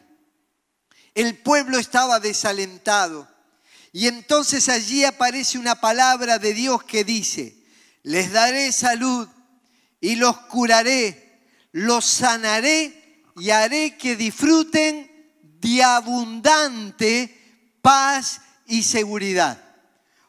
El 1.14 1.38
pueblo 1.38 1.78
estaba 1.78 2.18
desalentado 2.18 3.37
y 3.98 4.06
entonces 4.06 4.68
allí 4.68 5.04
aparece 5.04 5.58
una 5.58 5.80
palabra 5.80 6.38
de 6.38 6.54
Dios 6.54 6.84
que 6.84 7.02
dice, 7.02 7.56
les 8.04 8.30
daré 8.30 8.70
salud 8.70 9.26
y 10.00 10.14
los 10.14 10.36
curaré, 10.42 11.40
los 11.72 12.04
sanaré 12.04 13.24
y 13.38 13.50
haré 13.50 13.96
que 13.96 14.14
disfruten 14.14 15.10
de 15.42 15.82
abundante 15.82 17.76
paz 17.82 18.40
y 18.66 18.84
seguridad. 18.84 19.60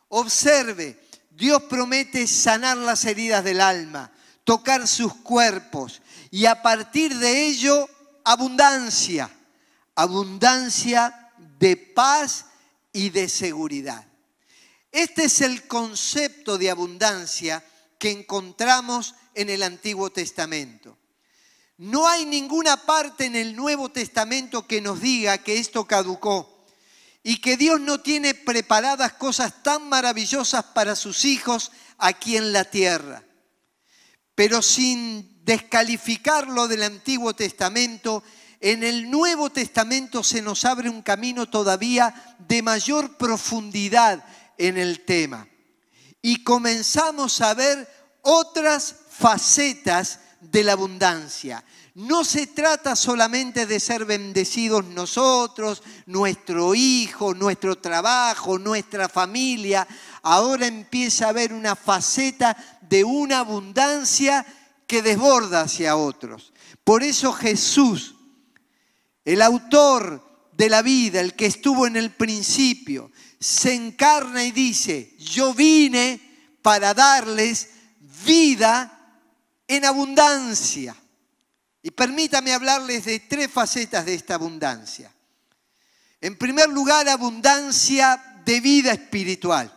Observe, 0.07 0.99
Dios 1.29 1.61
promete 1.69 2.25
sanar 2.25 2.75
las 2.75 3.05
heridas 3.05 3.43
del 3.43 3.61
alma, 3.61 4.11
tocar 4.45 4.87
sus 4.87 5.13
cuerpos 5.13 6.01
y 6.31 6.47
a 6.47 6.63
partir 6.63 7.15
de 7.19 7.45
ello 7.45 7.87
abundancia, 8.23 9.29
abundancia 9.93 11.29
de 11.59 11.77
paz 11.77 12.45
y 12.93 13.09
de 13.09 13.29
seguridad. 13.29 14.05
Este 14.91 15.25
es 15.25 15.41
el 15.41 15.67
concepto 15.67 16.57
de 16.57 16.69
abundancia 16.69 17.63
que 17.97 18.09
encontramos 18.09 19.15
en 19.35 19.49
el 19.49 19.63
Antiguo 19.63 20.09
Testamento. 20.09 20.97
No 21.77 22.07
hay 22.07 22.25
ninguna 22.25 22.85
parte 22.85 23.25
en 23.25 23.35
el 23.35 23.55
Nuevo 23.55 23.89
Testamento 23.89 24.67
que 24.67 24.81
nos 24.81 24.99
diga 24.99 25.37
que 25.37 25.57
esto 25.57 25.85
caducó 25.85 26.65
y 27.23 27.39
que 27.39 27.57
Dios 27.57 27.79
no 27.79 28.01
tiene 28.01 28.33
preparadas 28.33 29.13
cosas 29.13 29.63
tan 29.63 29.87
maravillosas 29.87 30.63
para 30.65 30.95
sus 30.95 31.25
hijos 31.25 31.71
aquí 31.97 32.37
en 32.37 32.51
la 32.51 32.65
tierra. 32.65 33.23
Pero 34.35 34.61
sin 34.61 35.43
descalificarlo 35.45 36.67
del 36.67 36.83
Antiguo 36.83 37.33
Testamento, 37.33 38.23
en 38.59 38.83
el 38.83 39.09
Nuevo 39.09 39.49
Testamento 39.49 40.23
se 40.23 40.41
nos 40.41 40.65
abre 40.65 40.89
un 40.89 41.01
camino 41.01 41.47
todavía 41.47 42.35
de 42.47 42.61
mayor 42.61 43.17
profundidad 43.17 44.23
en 44.57 44.77
el 44.77 45.05
tema. 45.05 45.47
Y 46.21 46.43
comenzamos 46.43 47.39
a 47.41 47.53
ver 47.53 47.87
otras 48.21 48.95
facetas 49.09 50.19
de 50.41 50.63
la 50.63 50.73
abundancia. 50.73 51.63
No 51.95 52.23
se 52.23 52.47
trata 52.47 52.95
solamente 52.95 53.65
de 53.65 53.79
ser 53.79 54.05
bendecidos 54.05 54.85
nosotros, 54.85 55.81
nuestro 56.05 56.75
hijo, 56.75 57.33
nuestro 57.33 57.77
trabajo, 57.77 58.57
nuestra 58.59 59.09
familia. 59.09 59.87
Ahora 60.21 60.67
empieza 60.67 61.25
a 61.25 61.29
haber 61.29 61.51
una 61.53 61.75
faceta 61.75 62.55
de 62.81 63.03
una 63.03 63.39
abundancia 63.39 64.45
que 64.87 65.01
desborda 65.01 65.61
hacia 65.61 65.95
otros. 65.95 66.53
Por 66.83 67.03
eso 67.03 67.33
Jesús, 67.33 68.15
el 69.33 69.43
autor 69.43 70.49
de 70.53 70.69
la 70.69 70.81
vida, 70.81 71.21
el 71.21 71.35
que 71.35 71.45
estuvo 71.45 71.85
en 71.85 71.95
el 71.95 72.09
principio, 72.09 73.11
se 73.39 73.75
encarna 73.75 74.43
y 74.43 74.51
dice, 74.51 75.15
yo 75.19 75.53
vine 75.53 76.19
para 76.63 76.95
darles 76.95 77.69
vida 78.25 79.21
en 79.67 79.85
abundancia. 79.85 80.95
Y 81.83 81.91
permítame 81.91 82.53
hablarles 82.53 83.05
de 83.05 83.19
tres 83.19 83.51
facetas 83.51 84.03
de 84.03 84.15
esta 84.15 84.33
abundancia. 84.33 85.13
En 86.21 86.35
primer 86.35 86.67
lugar, 86.69 87.07
abundancia 87.07 88.41
de 88.43 88.59
vida 88.61 88.93
espiritual. 88.93 89.71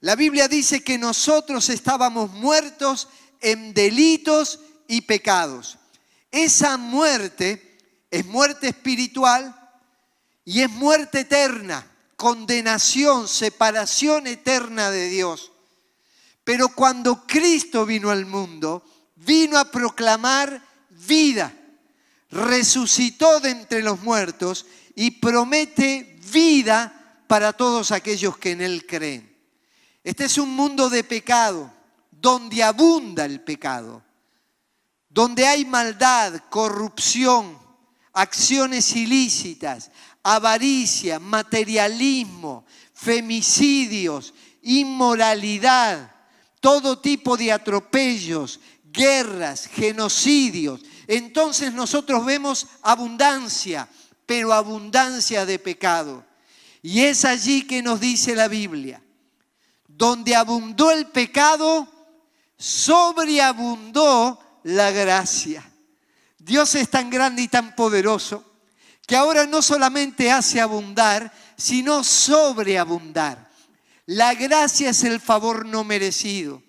La 0.00 0.16
Biblia 0.16 0.48
dice 0.48 0.82
que 0.82 0.96
nosotros 0.96 1.68
estábamos 1.68 2.32
muertos 2.32 3.08
en 3.42 3.74
delitos 3.74 4.60
y 4.88 5.02
pecados. 5.02 5.76
Esa 6.30 6.78
muerte 6.78 7.65
es 8.16 8.24
muerte 8.26 8.68
espiritual 8.68 9.54
y 10.42 10.62
es 10.62 10.70
muerte 10.70 11.20
eterna, 11.20 11.86
condenación, 12.16 13.28
separación 13.28 14.26
eterna 14.26 14.90
de 14.90 15.08
Dios. 15.10 15.52
Pero 16.42 16.70
cuando 16.70 17.26
Cristo 17.26 17.84
vino 17.84 18.10
al 18.10 18.24
mundo, 18.24 18.82
vino 19.16 19.58
a 19.58 19.70
proclamar 19.70 20.62
vida, 20.88 21.52
resucitó 22.30 23.40
de 23.40 23.50
entre 23.50 23.82
los 23.82 24.00
muertos 24.00 24.64
y 24.94 25.10
promete 25.10 26.18
vida 26.32 27.22
para 27.26 27.52
todos 27.52 27.90
aquellos 27.90 28.38
que 28.38 28.52
en 28.52 28.62
Él 28.62 28.86
creen. 28.86 29.30
Este 30.02 30.24
es 30.24 30.38
un 30.38 30.54
mundo 30.54 30.88
de 30.88 31.04
pecado, 31.04 31.70
donde 32.10 32.62
abunda 32.62 33.26
el 33.26 33.42
pecado, 33.42 34.02
donde 35.10 35.46
hay 35.46 35.66
maldad, 35.66 36.44
corrupción, 36.48 37.65
acciones 38.16 38.96
ilícitas, 38.96 39.90
avaricia, 40.22 41.18
materialismo, 41.18 42.64
femicidios, 42.94 44.32
inmoralidad, 44.62 46.10
todo 46.60 46.98
tipo 46.98 47.36
de 47.36 47.52
atropellos, 47.52 48.58
guerras, 48.84 49.66
genocidios. 49.66 50.80
Entonces 51.06 51.74
nosotros 51.74 52.24
vemos 52.24 52.66
abundancia, 52.80 53.86
pero 54.24 54.54
abundancia 54.54 55.44
de 55.44 55.58
pecado. 55.58 56.24
Y 56.80 57.02
es 57.02 57.26
allí 57.26 57.66
que 57.66 57.82
nos 57.82 58.00
dice 58.00 58.34
la 58.34 58.48
Biblia, 58.48 59.02
donde 59.86 60.34
abundó 60.34 60.90
el 60.90 61.08
pecado, 61.08 61.86
sobreabundó 62.56 64.40
la 64.62 64.90
gracia. 64.90 65.70
Dios 66.46 66.76
es 66.76 66.88
tan 66.90 67.10
grande 67.10 67.42
y 67.42 67.48
tan 67.48 67.74
poderoso 67.74 68.44
que 69.04 69.16
ahora 69.16 69.46
no 69.46 69.62
solamente 69.62 70.30
hace 70.30 70.60
abundar, 70.60 71.32
sino 71.56 72.04
sobreabundar. 72.04 73.50
La 74.06 74.32
gracia 74.34 74.90
es 74.90 75.02
el 75.02 75.18
favor 75.18 75.66
no 75.66 75.82
merecido. 75.82 76.62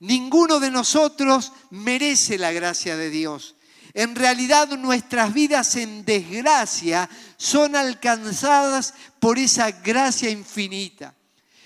Ninguno 0.00 0.60
de 0.60 0.70
nosotros 0.70 1.52
merece 1.68 2.38
la 2.38 2.52
gracia 2.52 2.96
de 2.96 3.10
Dios. 3.10 3.56
En 3.92 4.14
realidad 4.14 4.70
nuestras 4.78 5.34
vidas 5.34 5.76
en 5.76 6.06
desgracia 6.06 7.10
son 7.36 7.76
alcanzadas 7.76 8.94
por 9.20 9.38
esa 9.38 9.70
gracia 9.72 10.30
infinita. 10.30 11.14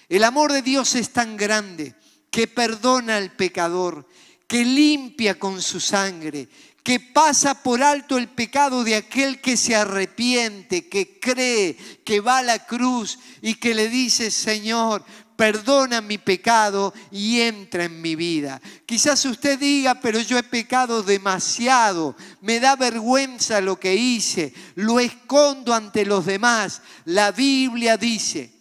El 0.08 0.24
amor 0.24 0.52
de 0.52 0.62
Dios 0.62 0.96
es 0.96 1.10
tan 1.10 1.36
grande 1.36 1.94
que 2.28 2.48
perdona 2.48 3.18
al 3.18 3.30
pecador, 3.36 4.08
que 4.48 4.64
limpia 4.64 5.38
con 5.38 5.62
su 5.62 5.78
sangre, 5.78 6.48
que 6.82 6.98
pasa 6.98 7.62
por 7.62 7.82
alto 7.82 8.18
el 8.18 8.28
pecado 8.28 8.82
de 8.82 8.96
aquel 8.96 9.40
que 9.40 9.56
se 9.56 9.76
arrepiente, 9.76 10.88
que 10.88 11.20
cree, 11.20 11.76
que 12.04 12.20
va 12.20 12.38
a 12.38 12.42
la 12.42 12.66
cruz 12.66 13.18
y 13.40 13.54
que 13.54 13.74
le 13.74 13.88
dice, 13.88 14.30
Señor, 14.32 15.04
perdona 15.36 16.00
mi 16.00 16.18
pecado 16.18 16.92
y 17.10 17.40
entra 17.40 17.84
en 17.84 18.00
mi 18.00 18.16
vida. 18.16 18.60
Quizás 18.84 19.24
usted 19.24 19.58
diga, 19.58 20.00
pero 20.00 20.20
yo 20.20 20.38
he 20.38 20.42
pecado 20.42 21.02
demasiado, 21.02 22.16
me 22.40 22.58
da 22.58 22.74
vergüenza 22.74 23.60
lo 23.60 23.78
que 23.78 23.94
hice, 23.94 24.52
lo 24.74 24.98
escondo 24.98 25.74
ante 25.74 26.04
los 26.04 26.26
demás. 26.26 26.82
La 27.04 27.30
Biblia 27.30 27.96
dice, 27.96 28.52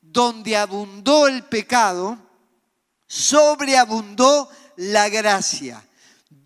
donde 0.00 0.56
abundó 0.56 1.26
el 1.26 1.44
pecado, 1.44 2.18
sobreabundó 3.06 4.48
la 4.76 5.08
gracia. 5.10 5.82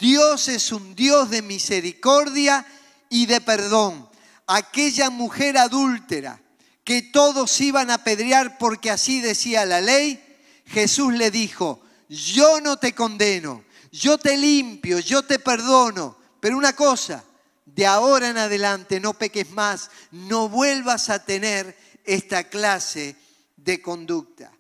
Dios 0.00 0.49
es 0.49 0.73
un 0.73 0.95
Dios 0.97 1.30
de 1.30 1.42
misericordia 1.42 2.66
y 3.11 3.26
de 3.26 3.40
perdón. 3.40 4.09
Aquella 4.47 5.11
mujer 5.11 5.59
adúltera 5.59 6.40
que 6.83 7.02
todos 7.02 7.61
iban 7.61 7.90
a 7.90 7.95
apedrear 7.95 8.59
porque 8.59 8.90
así 8.90 9.21
decía 9.21 9.66
la 9.66 9.80
ley, 9.80 10.21
Jesús 10.67 11.13
le 11.13 11.30
dijo, 11.30 11.82
yo 12.08 12.60
no 12.60 12.78
te 12.78 12.95
condeno, 12.95 13.65
yo 13.93 14.19
te 14.19 14.36
limpio, 14.36 14.99
yo 14.99 15.23
te 15.23 15.39
perdono, 15.39 16.17
pero 16.41 16.56
una 16.56 16.75
cosa, 16.75 17.23
de 17.67 17.86
ahora 17.86 18.30
en 18.30 18.39
adelante 18.39 18.99
no 18.99 19.15
peques 19.15 19.50
más, 19.50 19.91
no 20.10 20.49
vuelvas 20.49 21.10
a 21.10 21.25
tener 21.25 21.76
esta 22.04 22.45
clase 22.45 23.15
de 23.56 23.80
conducta. 23.82 24.50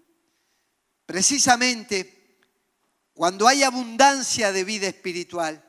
Precisamente 1.06 2.19
cuando 3.20 3.46
hay 3.46 3.64
abundancia 3.64 4.50
de 4.50 4.64
vida 4.64 4.86
espiritual, 4.86 5.62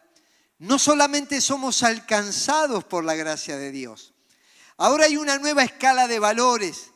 no 0.59 0.79
solamente 0.79 1.41
somos 1.41 1.83
alcanzados 1.83 2.85
por 2.85 3.03
la 3.03 3.13
gracia 3.15 3.57
de 3.57 3.73
Dios, 3.73 4.13
ahora 4.77 5.03
hay 5.03 5.17
una 5.17 5.37
nueva 5.37 5.61
escala 5.61 6.07
de 6.07 6.17
valores, 6.17 6.91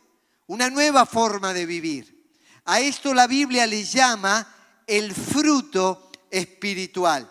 una 0.47 0.69
nueva 0.69 1.05
forma 1.05 1.53
de 1.53 1.65
vivir. 1.65 2.31
A 2.63 2.79
esto 2.79 3.13
la 3.13 3.27
Biblia 3.27 3.67
le 3.67 3.83
llama 3.83 4.47
el 4.87 5.13
fruto 5.13 6.09
espiritual. 6.31 7.29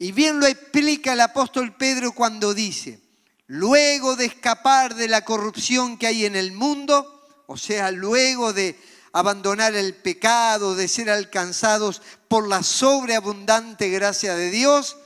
Y 0.00 0.10
bien 0.10 0.40
lo 0.40 0.46
explica 0.48 1.12
el 1.12 1.20
apóstol 1.20 1.76
Pedro 1.76 2.10
cuando 2.10 2.54
dice, 2.54 3.00
luego 3.46 4.16
de 4.16 4.24
escapar 4.24 4.96
de 4.96 5.06
la 5.06 5.24
corrupción 5.24 5.96
que 5.96 6.08
hay 6.08 6.24
en 6.24 6.34
el 6.34 6.50
mundo, 6.50 7.44
o 7.46 7.56
sea, 7.56 7.92
luego 7.92 8.52
de 8.52 8.76
abandonar 9.12 9.74
el 9.74 9.94
pecado, 9.94 10.74
de 10.74 10.88
ser 10.88 11.10
alcanzados 11.10 12.00
por 12.28 12.48
la 12.48 12.62
sobreabundante 12.62 13.90
gracia 13.90 14.34
de 14.34 14.50
Dios, 14.50 14.96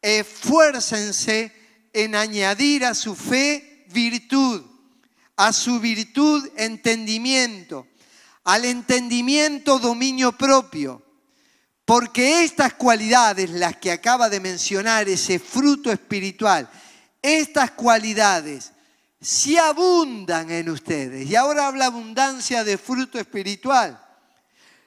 esfuércense 0.00 1.52
en 1.92 2.14
añadir 2.14 2.84
a 2.84 2.94
su 2.94 3.14
fe 3.14 3.84
virtud, 3.88 4.62
a 5.36 5.52
su 5.52 5.78
virtud 5.80 6.48
entendimiento, 6.56 7.86
al 8.44 8.64
entendimiento 8.64 9.78
dominio 9.78 10.32
propio, 10.32 11.02
porque 11.84 12.44
estas 12.44 12.74
cualidades, 12.74 13.50
las 13.50 13.76
que 13.76 13.92
acaba 13.92 14.28
de 14.28 14.40
mencionar, 14.40 15.08
ese 15.08 15.38
fruto 15.38 15.90
espiritual, 15.90 16.68
estas 17.22 17.72
cualidades 17.72 18.72
si 19.20 19.56
abundan 19.56 20.50
en 20.50 20.70
ustedes, 20.70 21.28
y 21.28 21.34
ahora 21.34 21.66
habla 21.66 21.86
abundancia 21.86 22.62
de 22.64 22.78
fruto 22.78 23.18
espiritual, 23.18 24.00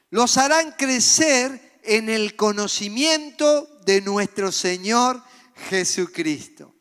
los 0.10 0.38
harán 0.38 0.72
crecer 0.74 1.80
en 1.84 2.10
el 2.10 2.36
conocimiento 2.36 3.80
de 3.86 4.02
nuestro 4.02 4.52
Señor 4.52 5.22
Jesucristo. 5.70 6.74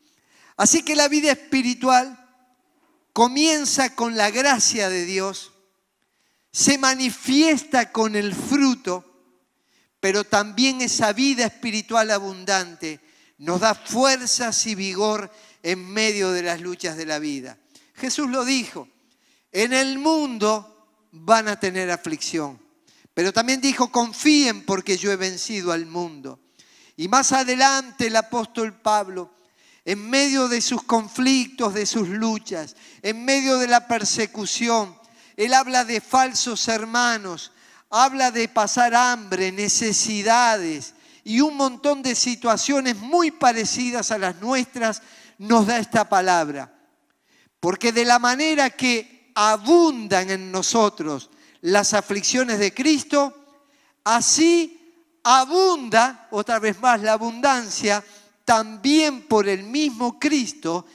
Así 0.57 0.83
que 0.83 0.95
la 0.95 1.07
vida 1.07 1.31
espiritual 1.31 2.17
comienza 3.13 3.95
con 3.95 4.15
la 4.15 4.31
gracia 4.31 4.89
de 4.89 5.05
Dios, 5.05 5.51
se 6.51 6.77
manifiesta 6.77 7.91
con 7.91 8.15
el 8.15 8.33
fruto, 8.33 9.05
pero 9.99 10.23
también 10.23 10.81
esa 10.81 11.13
vida 11.13 11.45
espiritual 11.45 12.11
abundante 12.11 12.99
nos 13.37 13.61
da 13.61 13.73
fuerzas 13.73 14.65
y 14.67 14.75
vigor 14.75 15.31
en 15.63 15.87
medio 15.91 16.31
de 16.31 16.43
las 16.43 16.61
luchas 16.61 16.97
de 16.97 17.05
la 17.05 17.19
vida. 17.19 17.57
Jesús 17.95 18.29
lo 18.29 18.45
dijo, 18.45 18.87
en 19.51 19.73
el 19.73 19.99
mundo 19.99 20.87
van 21.11 21.47
a 21.47 21.59
tener 21.59 21.91
aflicción, 21.91 22.59
pero 23.13 23.33
también 23.33 23.61
dijo, 23.61 23.91
confíen 23.91 24.65
porque 24.65 24.97
yo 24.97 25.11
he 25.11 25.17
vencido 25.17 25.71
al 25.71 25.85
mundo. 25.85 26.39
Y 26.97 27.07
más 27.07 27.31
adelante 27.31 28.07
el 28.07 28.15
apóstol 28.15 28.73
Pablo, 28.73 29.31
en 29.83 30.09
medio 30.09 30.47
de 30.47 30.61
sus 30.61 30.83
conflictos, 30.83 31.73
de 31.73 31.85
sus 31.85 32.07
luchas, 32.07 32.75
en 33.01 33.25
medio 33.25 33.57
de 33.57 33.67
la 33.67 33.87
persecución, 33.87 34.95
él 35.35 35.53
habla 35.53 35.85
de 35.85 36.01
falsos 36.01 36.67
hermanos, 36.67 37.51
habla 37.89 38.31
de 38.31 38.47
pasar 38.47 38.93
hambre, 38.93 39.51
necesidades 39.51 40.93
y 41.23 41.41
un 41.41 41.55
montón 41.55 42.01
de 42.01 42.15
situaciones 42.15 42.97
muy 42.97 43.31
parecidas 43.31 44.11
a 44.11 44.17
las 44.17 44.37
nuestras 44.37 45.01
nos 45.41 45.65
da 45.65 45.79
esta 45.79 46.07
palabra. 46.07 46.71
Porque 47.59 47.91
de 47.91 48.05
la 48.05 48.19
manera 48.19 48.69
que 48.69 49.31
abundan 49.33 50.29
en 50.29 50.51
nosotros 50.51 51.29
las 51.61 51.93
aflicciones 51.93 52.59
de 52.59 52.73
Cristo, 52.73 53.33
así 54.03 55.19
abunda, 55.23 56.27
otra 56.31 56.59
vez 56.59 56.79
más, 56.79 57.01
la 57.01 57.13
abundancia 57.13 58.03
también 58.45 59.27
por 59.27 59.47
el 59.47 59.63
mismo 59.63 60.19
Cristo, 60.19 60.85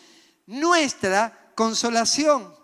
nuestra 0.47 1.51
consolación. 1.57 2.55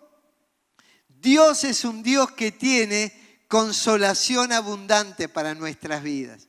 Dios 1.07 1.65
es 1.65 1.83
un 1.83 2.01
Dios 2.01 2.31
que 2.31 2.53
tiene 2.53 3.41
consolación 3.49 4.53
abundante 4.53 5.27
para 5.27 5.53
nuestras 5.53 6.01
vidas. 6.01 6.47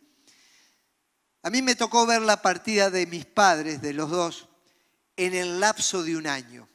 A 1.43 1.51
mí 1.51 1.61
me 1.61 1.75
tocó 1.75 2.07
ver 2.07 2.23
la 2.23 2.41
partida 2.41 2.89
de 2.91 3.07
mis 3.07 3.27
padres, 3.27 3.83
de 3.83 3.93
los 3.93 4.11
dos, 4.11 4.49
en 5.17 5.35
el 5.35 5.61
lapso 5.61 6.03
de 6.03 6.17
un 6.17 6.27
año. 6.27 6.69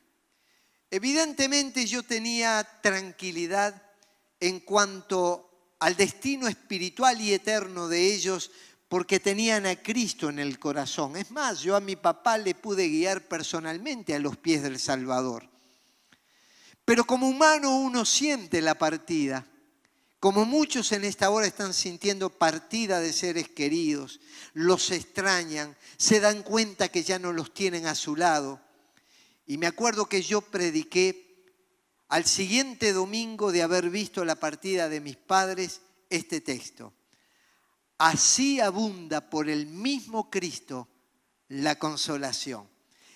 Evidentemente 0.91 1.85
yo 1.85 2.03
tenía 2.03 2.67
tranquilidad 2.81 3.81
en 4.39 4.59
cuanto 4.59 5.75
al 5.79 5.95
destino 5.95 6.47
espiritual 6.47 7.21
y 7.21 7.33
eterno 7.33 7.87
de 7.87 8.13
ellos 8.13 8.51
porque 8.87 9.19
tenían 9.19 9.67
a 9.67 9.75
Cristo 9.75 10.29
en 10.29 10.39
el 10.39 10.57
corazón. 10.57 11.15
Es 11.15 11.29
más, 11.29 11.61
yo 11.61 11.75
a 11.75 11.79
mi 11.79 11.95
papá 11.95 12.37
le 12.37 12.55
pude 12.55 12.89
guiar 12.89 13.27
personalmente 13.27 14.15
a 14.15 14.19
los 14.19 14.35
pies 14.35 14.63
del 14.63 14.79
Salvador. 14.79 15.47
Pero 16.83 17.05
como 17.05 17.29
humano 17.29 17.77
uno 17.77 18.03
siente 18.03 18.61
la 18.61 18.75
partida. 18.75 19.45
Como 20.19 20.43
muchos 20.43 20.91
en 20.91 21.05
esta 21.05 21.29
hora 21.29 21.47
están 21.47 21.73
sintiendo 21.73 22.29
partida 22.29 22.99
de 22.99 23.13
seres 23.13 23.47
queridos, 23.47 24.19
los 24.53 24.91
extrañan, 24.91 25.77
se 25.97 26.19
dan 26.19 26.43
cuenta 26.43 26.89
que 26.89 27.03
ya 27.03 27.19
no 27.19 27.31
los 27.31 27.53
tienen 27.53 27.85
a 27.87 27.95
su 27.95 28.17
lado. 28.17 28.59
Y 29.45 29.57
me 29.57 29.67
acuerdo 29.67 30.07
que 30.07 30.21
yo 30.21 30.41
prediqué 30.41 31.45
al 32.09 32.25
siguiente 32.25 32.91
domingo 32.91 33.53
de 33.53 33.63
haber 33.63 33.89
visto 33.89 34.25
la 34.25 34.35
partida 34.35 34.89
de 34.89 34.99
mis 34.99 35.15
padres 35.15 35.81
este 36.09 36.41
texto. 36.41 36.93
Así 37.97 38.59
abunda 38.59 39.29
por 39.29 39.49
el 39.49 39.67
mismo 39.67 40.29
Cristo 40.29 40.89
la 41.47 41.79
consolación. 41.79 42.67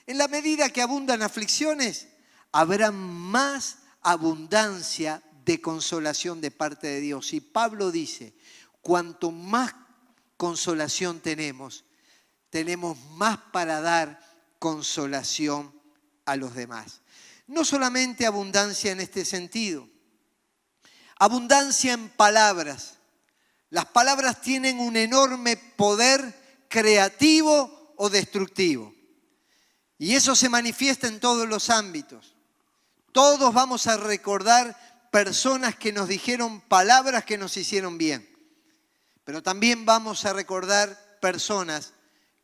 En 0.06 0.18
la 0.18 0.28
medida 0.28 0.70
que 0.70 0.82
abundan 0.82 1.22
aflicciones, 1.22 2.08
habrá 2.52 2.92
más 2.92 3.80
abundancia 4.02 5.22
de 5.46 5.62
consolación 5.62 6.42
de 6.42 6.52
parte 6.52 6.88
de 6.88 7.00
Dios. 7.00 7.34
Y 7.34 7.42
Pablo 7.42 7.92
dice, 7.92 8.34
cuanto 8.82 9.32
más 9.32 9.74
consolación 10.38 11.20
tenemos, 11.20 11.86
tenemos 12.50 12.98
más 13.12 13.38
para 13.52 13.82
dar 13.82 14.20
consolación 14.60 15.74
a 16.26 16.36
los 16.36 16.56
demás. 16.56 17.02
No 17.48 17.66
solamente 17.66 18.26
abundancia 18.26 18.92
en 18.92 19.02
este 19.02 19.26
sentido, 19.26 19.88
abundancia 21.18 21.94
en 21.94 22.10
palabras. 22.10 22.96
Las 23.70 23.86
palabras 23.86 24.42
tienen 24.42 24.80
un 24.80 24.96
enorme 24.96 25.58
poder 25.58 26.66
creativo 26.70 27.94
o 27.98 28.10
destructivo. 28.10 28.94
Y 29.98 30.16
eso 30.16 30.36
se 30.36 30.50
manifiesta 30.50 31.08
en 31.08 31.20
todos 31.20 31.48
los 31.48 31.70
ámbitos. 31.70 32.36
Todos 33.12 33.54
vamos 33.54 33.88
a 33.88 33.98
recordar 33.98 34.93
personas 35.14 35.76
que 35.76 35.94
nos 35.94 36.08
dijeron 36.08 36.60
palabras 36.62 37.24
que 37.24 37.38
nos 37.38 37.56
hicieron 37.56 38.00
bien. 38.00 38.28
Pero 39.24 39.44
también 39.44 39.86
vamos 39.86 40.26
a 40.26 40.34
recordar 40.34 41.20
personas 41.22 41.94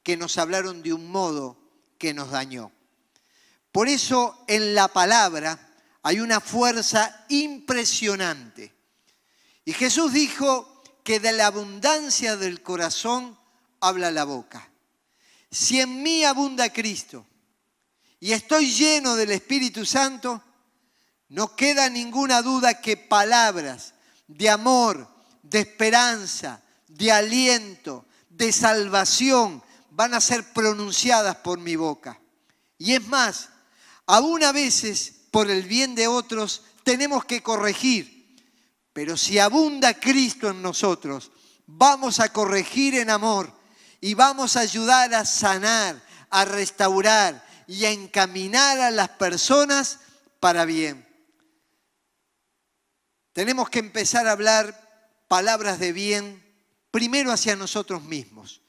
que 0.03 0.15
nos 0.15 0.37
hablaron 0.37 0.83
de 0.83 0.93
un 0.93 1.09
modo 1.11 1.57
que 1.97 2.13
nos 2.13 2.29
dañó. 2.29 2.71
Por 3.71 3.87
eso 3.87 4.45
en 4.47 4.75
la 4.75 4.87
palabra 4.87 5.73
hay 6.03 6.19
una 6.19 6.39
fuerza 6.39 7.25
impresionante. 7.29 8.71
Y 9.65 9.73
Jesús 9.73 10.13
dijo 10.13 10.83
que 11.03 11.19
de 11.19 11.31
la 11.31 11.47
abundancia 11.47 12.35
del 12.35 12.61
corazón 12.61 13.35
habla 13.79 14.11
la 14.11 14.25
boca. 14.25 14.69
Si 15.49 15.81
en 15.81 16.03
mí 16.03 16.23
abunda 16.23 16.71
Cristo 16.71 17.25
y 18.19 18.31
estoy 18.31 18.71
lleno 18.71 19.15
del 19.15 19.31
Espíritu 19.31 19.87
Santo, 19.87 20.43
no 21.29 21.55
queda 21.55 21.89
ninguna 21.89 22.41
duda 22.41 22.81
que 22.81 22.97
palabras 22.97 23.93
de 24.27 24.49
amor, 24.49 25.07
de 25.43 25.59
esperanza, 25.59 26.61
de 26.87 27.11
aliento, 27.11 28.05
de 28.29 28.51
salvación 28.51 29.63
van 29.91 30.13
a 30.13 30.21
ser 30.21 30.53
pronunciadas 30.53 31.37
por 31.37 31.59
mi 31.59 31.75
boca. 31.75 32.19
Y 32.77 32.93
es 32.93 33.07
más, 33.07 33.49
aún 34.05 34.43
a 34.43 34.51
veces 34.51 35.13
por 35.31 35.49
el 35.49 35.63
bien 35.63 35.95
de 35.95 36.07
otros 36.07 36.63
tenemos 36.83 37.25
que 37.25 37.43
corregir, 37.43 38.35
pero 38.93 39.15
si 39.15 39.37
abunda 39.37 39.93
Cristo 39.93 40.49
en 40.49 40.61
nosotros, 40.61 41.31
vamos 41.67 42.19
a 42.19 42.33
corregir 42.33 42.95
en 42.95 43.09
amor 43.09 43.53
y 44.01 44.13
vamos 44.13 44.55
a 44.55 44.61
ayudar 44.61 45.13
a 45.13 45.25
sanar, 45.25 46.01
a 46.29 46.45
restaurar 46.45 47.45
y 47.67 47.85
a 47.85 47.91
encaminar 47.91 48.79
a 48.79 48.89
las 48.89 49.09
personas 49.09 49.99
para 50.39 50.65
bien. 50.65 51.08
Tenemos 53.33 53.69
que 53.69 53.79
empezar 53.79 54.27
a 54.27 54.31
hablar 54.31 55.23
palabras 55.27 55.79
de 55.79 55.93
bien 55.93 56.43
primero 56.91 57.31
hacia 57.31 57.55
nosotros 57.55 58.03
mismos, 58.03 58.61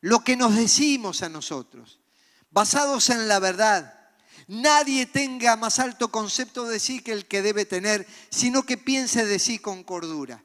lo 0.00 0.24
que 0.24 0.36
nos 0.36 0.54
decimos 0.54 1.22
a 1.22 1.28
nosotros, 1.28 2.00
basados 2.50 3.10
en 3.10 3.28
la 3.28 3.38
verdad. 3.38 3.94
Nadie 4.46 5.06
tenga 5.06 5.56
más 5.56 5.78
alto 5.78 6.10
concepto 6.10 6.66
de 6.66 6.80
sí 6.80 7.00
que 7.00 7.12
el 7.12 7.26
que 7.26 7.42
debe 7.42 7.64
tener, 7.64 8.06
sino 8.30 8.64
que 8.64 8.76
piense 8.76 9.24
de 9.26 9.38
sí 9.38 9.58
con 9.58 9.84
cordura. 9.84 10.42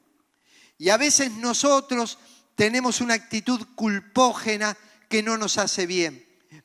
Y 0.77 0.89
a 0.89 0.97
veces 0.97 1.31
nosotros 1.31 2.17
tenemos 2.55 3.01
una 3.01 3.13
actitud 3.13 3.65
culpógena 3.75 4.77
que 5.09 5.23
no 5.23 5.37
nos 5.37 5.57
hace 5.57 5.85
bien 5.85 6.22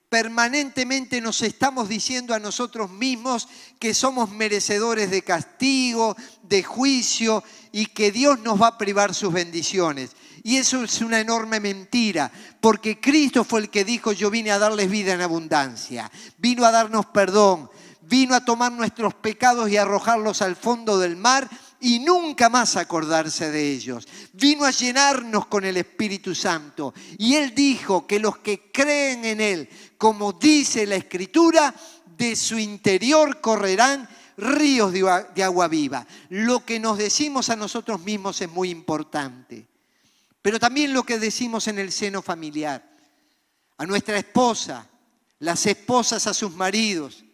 permanentemente 0.09 1.21
nos 1.21 1.43
estamos 1.43 1.89
diciendo 1.89 2.35
a 2.35 2.39
nosotros 2.39 2.91
mismos 2.91 3.49
que 3.79 3.93
somos 3.95 4.31
merecedores 4.31 5.11
de 5.11 5.23
castigo, 5.23 6.17
de 6.43 6.63
juicio 6.63 7.45
y 7.73 7.87
que 7.87 8.11
Dios 8.11 8.41
nos 8.41 8.61
va 8.61 8.69
a 8.69 8.79
privar 8.79 9.15
sus 9.15 9.33
bendiciones. 9.33 10.13
Y 10.43 10.57
eso 10.57 10.83
es 10.83 11.01
una 11.03 11.21
enorme 11.21 11.61
mentira, 11.61 12.33
porque 12.61 13.01
Cristo 13.01 13.45
fue 13.45 13.61
el 13.61 13.71
que 13.71 13.85
dijo, 13.85 14.13
yo 14.13 14.31
vine 14.31 14.51
a 14.51 14.59
darles 14.59 14.91
vida 14.91 15.13
en 15.13 15.21
abundancia, 15.21 16.11
vino 16.39 16.65
a 16.65 16.71
darnos 16.71 17.07
perdón, 17.07 17.69
vino 18.03 18.35
a 18.35 18.45
tomar 18.45 18.73
nuestros 18.73 19.13
pecados 19.13 19.69
y 19.69 19.77
arrojarlos 19.77 20.41
al 20.41 20.57
fondo 20.57 20.99
del 20.99 21.17
mar 21.17 21.49
y 21.81 22.01
nunca 22.01 22.49
más 22.49 22.77
acordarse 22.77 23.51
de 23.51 23.73
ellos. 23.73 24.07
Vino 24.33 24.65
a 24.65 24.71
llenarnos 24.71 25.47
con 25.47 25.65
el 25.65 25.77
Espíritu 25.77 26.35
Santo. 26.35 26.93
Y 27.19 27.35
Él 27.35 27.55
dijo 27.55 28.07
que 28.07 28.19
los 28.19 28.39
que 28.39 28.71
creen 28.73 29.25
en 29.25 29.41
Él, 29.41 29.69
como 29.97 30.33
dice 30.33 30.87
la 30.87 30.97
Escritura, 30.97 31.75
de 32.17 32.35
su 32.35 32.59
interior 32.59 33.41
correrán 33.41 34.09
ríos 34.37 34.93
de 34.93 35.43
agua 35.43 35.69
viva. 35.69 36.07
Lo 36.31 36.65
que 36.65 36.81
nos 36.81 36.99
decimos 36.99 37.51
a 37.51 37.57
nosotros 37.57 38.01
mismos 38.01 38.41
es 38.41 38.51
muy 38.51 38.71
importante. 38.71 39.67
Pero 40.43 40.59
también 40.59 40.93
lo 40.93 41.03
que 41.03 41.19
decimos 41.19 41.69
en 41.69 41.79
el 41.79 41.93
seno 41.93 42.23
familiar. 42.23 42.89
A 43.77 43.87
nuestra 43.87 44.19
esposa, 44.19 44.89
las 45.41 45.67
esposas 45.67 46.27
a 46.27 46.35
sus 46.35 46.53
maridos, 46.55 47.25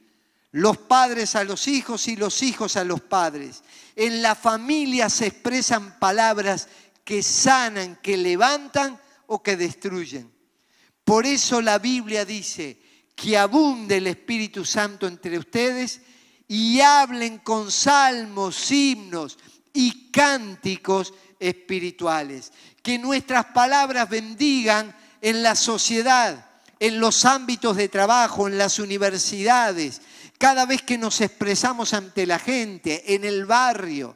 los 0.55 0.79
padres 0.79 1.35
a 1.35 1.43
los 1.43 1.67
hijos 1.67 2.07
y 2.07 2.15
los 2.15 2.41
hijos 2.45 2.77
a 2.77 2.85
los 2.85 3.01
padres. 3.01 3.65
En 3.97 4.23
la 4.23 4.37
familia 4.37 5.11
se 5.11 5.27
expresan 5.27 5.99
palabras 5.99 6.69
que 7.03 7.25
sanan, 7.25 7.97
que 7.97 8.17
levantan 8.17 9.01
o 9.27 9.43
que 9.43 9.57
destruyen. 9.57 10.33
Por 11.05 11.27
eso 11.27 11.61
la 11.61 11.81
Biblia 11.81 12.25
dice 12.25 12.81
que 13.17 13.37
abunde 13.37 13.97
el 13.97 14.07
Espíritu 14.07 14.65
Santo 14.65 15.09
entre 15.09 15.39
ustedes 15.39 16.03
y 16.47 16.81
hablen 16.81 17.39
con 17.39 17.73
salmos, 17.73 18.71
himnos 18.71 19.37
y 19.73 20.13
cánticos 20.13 21.15
espirituales. 21.41 22.53
Que 22.81 22.97
nuestras 22.97 23.47
palabras 23.47 24.09
bendigan 24.09 24.97
en 25.21 25.43
la 25.43 25.57
sociedad, 25.57 26.49
en 26.79 27.01
los 27.01 27.25
ámbitos 27.25 27.77
de 27.77 27.89
trabajo, 27.89 28.47
en 28.47 28.57
las 28.57 28.79
universidades, 28.79 30.01
cada 30.45 30.67
vez 30.67 30.83
que 30.83 30.99
nos 30.99 31.23
expresamos 31.23 31.95
ante 31.95 32.27
la 32.27 32.39
gente, 32.39 33.15
en 33.15 33.25
el 33.25 33.47
barrio, 33.47 34.15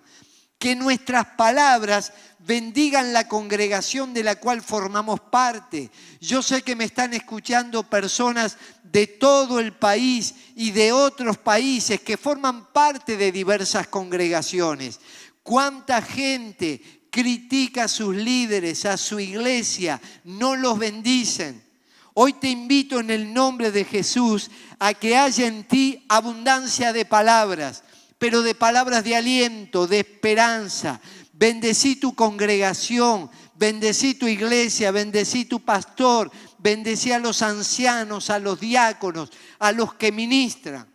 que 0.59 0.77
nuestras 0.77 1.25
palabras 1.25 2.13
bendigan 2.41 3.15
la 3.15 3.27
congregación 3.27 4.13
de 4.13 4.25
la 4.25 4.35
cual 4.35 4.61
formamos 4.61 5.21
parte. 5.21 5.91
Yo 6.21 6.43
sé 6.43 6.61
que 6.61 6.77
me 6.77 6.85
están 6.85 7.15
escuchando 7.15 7.83
personas 7.83 8.59
de 8.83 9.07
todo 9.07 9.59
el 9.59 9.73
país 9.73 10.35
y 10.55 10.71
de 10.73 10.93
otros 10.93 11.39
países 11.39 12.03
que 12.03 12.19
forman 12.19 12.75
parte 12.75 13.17
de 13.17 13.33
diversas 13.33 13.87
congregaciones. 13.87 15.01
¿Cuánta 15.43 16.03
gente 16.03 17.07
critica 17.11 17.85
a 17.85 17.89
sus 17.89 18.15
líderes, 18.15 18.85
a 18.85 18.99
su 18.99 19.19
iglesia, 19.19 19.99
no 20.25 20.57
los 20.57 20.79
bendicen? 20.79 21.68
Hoy 22.21 22.33
te 22.33 22.49
invito 22.49 22.99
en 22.99 23.11
el 23.11 23.33
nombre 23.33 23.71
de 23.71 23.85
Jesús 23.85 24.51
a 24.81 24.93
que 24.93 25.17
haya 25.17 25.47
en 25.47 25.63
ti 25.63 26.05
abundancia 26.09 26.93
de 26.93 27.05
palabras, 27.05 27.85
pero 28.19 28.43
de 28.43 28.57
palabras 28.57 29.05
de 29.05 29.15
aliento, 29.15 29.87
de 29.87 30.01
esperanza. 30.01 31.01
Bendecí 31.33 31.95
tu 31.95 32.17
congregación, 32.17 33.31
bendecí 33.55 34.15
tu 34.15 34.27
iglesia, 34.27 34.91
bendecí 34.91 35.45
tu 35.45 35.61
pastor, 35.61 36.33
bendecí 36.59 37.13
a 37.13 37.21
los 37.21 37.41
ancianos, 37.41 38.31
a 38.31 38.41
los 38.41 38.59
diáconos, 38.59 39.31
a 39.61 39.71
los 39.71 39.95
que 39.95 40.11
ministran. 40.11 40.89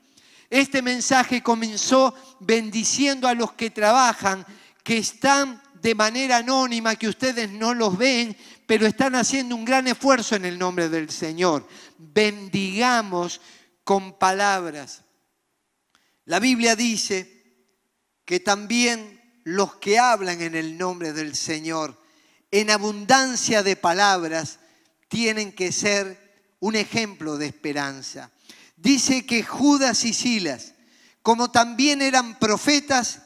Este 0.49 0.81
mensaje 0.81 1.41
comenzó 1.41 2.13
bendiciendo 2.41 3.29
a 3.29 3.33
los 3.33 3.53
que 3.53 3.69
trabajan, 3.69 4.45
que 4.83 4.97
están 4.97 5.61
de 5.83 5.95
manera 5.95 6.37
anónima, 6.37 6.95
que 6.95 7.09
ustedes 7.09 7.49
no 7.49 7.73
los 7.73 7.97
ven, 7.97 8.35
pero 8.65 8.85
están 8.85 9.15
haciendo 9.15 9.55
un 9.55 9.65
gran 9.65 9.87
esfuerzo 9.87 10.35
en 10.35 10.45
el 10.45 10.57
nombre 10.57 10.89
del 10.89 11.09
Señor. 11.09 11.67
Bendigamos 11.97 13.41
con 13.83 14.17
palabras. 14.17 15.03
La 16.25 16.39
Biblia 16.39 16.75
dice 16.75 17.43
que 18.25 18.39
también 18.39 19.41
los 19.43 19.75
que 19.75 19.99
hablan 19.99 20.41
en 20.41 20.55
el 20.55 20.77
nombre 20.77 21.13
del 21.13 21.35
Señor 21.35 22.01
en 22.53 22.69
abundancia 22.69 23.63
de 23.63 23.75
palabras, 23.75 24.59
tienen 25.07 25.53
que 25.53 25.71
ser 25.71 26.53
un 26.59 26.75
ejemplo 26.75 27.39
de 27.39 27.47
esperanza. 27.47 28.29
Dice 28.77 29.25
que 29.25 29.41
Judas 29.41 30.03
y 30.05 30.13
Silas, 30.13 30.75
como 31.23 31.49
también 31.49 32.03
eran 32.03 32.37
profetas, 32.37 33.23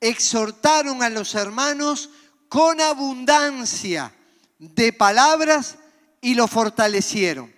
exhortaron 0.00 1.02
a 1.02 1.10
los 1.10 1.34
hermanos 1.34 2.10
con 2.48 2.80
abundancia 2.80 4.14
de 4.58 4.92
palabras 4.92 5.76
y 6.20 6.34
lo 6.34 6.48
fortalecieron. 6.48 7.52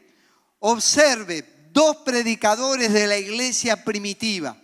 Observe, 0.58 1.68
dos 1.72 1.96
predicadores 1.98 2.92
de 2.92 3.06
la 3.06 3.16
iglesia 3.16 3.84
primitiva. 3.84 4.56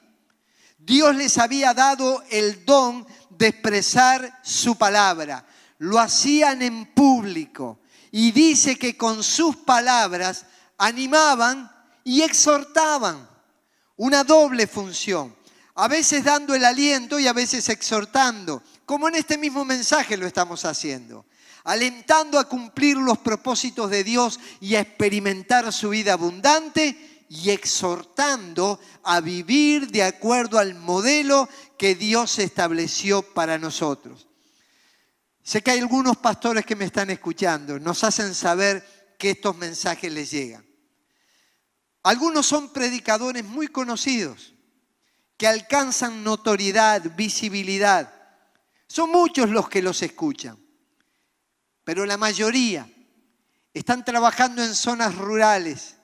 Dios 0.79 1.16
les 1.16 1.38
había 1.38 1.75
dado 1.75 2.22
el 2.31 2.64
don 2.64 3.07
de 3.31 3.49
expresar 3.49 4.40
su 4.42 4.77
palabra. 4.77 5.46
Lo 5.79 5.99
hacían 5.99 6.62
en 6.62 6.87
público. 6.87 7.81
Y 8.12 8.33
dice 8.33 8.77
que 8.77 8.96
con 8.96 9.22
sus 9.22 9.57
palabras 9.57 10.46
animaban 10.79 11.70
y 12.05 12.22
exhortaban. 12.22 13.29
Una 13.96 14.25
doble 14.25 14.66
función. 14.66 15.35
A 15.75 15.88
veces 15.88 16.25
dando 16.25 16.55
el 16.55 16.64
aliento 16.64 17.18
y 17.18 17.27
a 17.27 17.33
veces 17.33 17.68
exhortando. 17.68 18.62
Como 18.85 19.09
en 19.09 19.16
este 19.16 19.37
mismo 19.37 19.64
mensaje 19.64 20.16
lo 20.16 20.27
estamos 20.27 20.64
haciendo. 20.64 21.27
Alentando 21.66 22.38
a 22.38 22.48
cumplir 22.48 22.96
los 22.96 23.18
propósitos 23.18 23.90
de 23.90 24.05
Dios 24.05 24.40
y 24.61 24.76
a 24.76 24.81
experimentar 24.81 25.72
su 25.72 25.90
vida 25.90 26.12
abundante 26.12 27.24
y 27.29 27.50
exhortando 27.50 28.81
a 29.02 29.20
vivir 29.20 29.88
de 29.90 30.05
acuerdo 30.05 30.59
al 30.59 30.74
modelo 30.74 31.48
que 31.76 31.94
Dios 31.94 32.38
estableció 32.38 33.22
para 33.22 33.59
nosotros. 33.59 34.29
Sé 35.42 35.62
que 35.62 35.72
hay 35.72 35.81
algunos 35.81 36.16
pastores 36.16 36.64
que 36.64 36.76
me 36.76 36.85
están 36.85 37.11
escuchando, 37.11 37.79
nos 37.79 38.05
hacen 38.05 38.35
saber 38.35 39.14
que 39.18 39.31
estos 39.31 39.57
mensajes 39.57 40.12
les 40.12 40.31
llegan. 40.31 40.64
Algunos 42.02 42.46
son 42.46 42.72
predicadores 42.72 43.44
muy 43.44 43.68
conocidos, 43.68 44.55
que 45.37 45.46
alcanzan 45.46 46.22
notoriedad, 46.22 47.02
visibilidad. 47.16 48.12
Son 48.87 49.11
muchos 49.11 49.50
los 49.50 49.68
que 49.68 49.83
los 49.83 50.02
escuchan, 50.02 50.57
pero 51.87 52.05
la 52.05 52.16
mayoría 52.16 52.85
están 53.72 54.05
trabajando 54.05 54.61
en 54.61 54.75
zonas 54.75 55.14
rurales, 55.14 55.94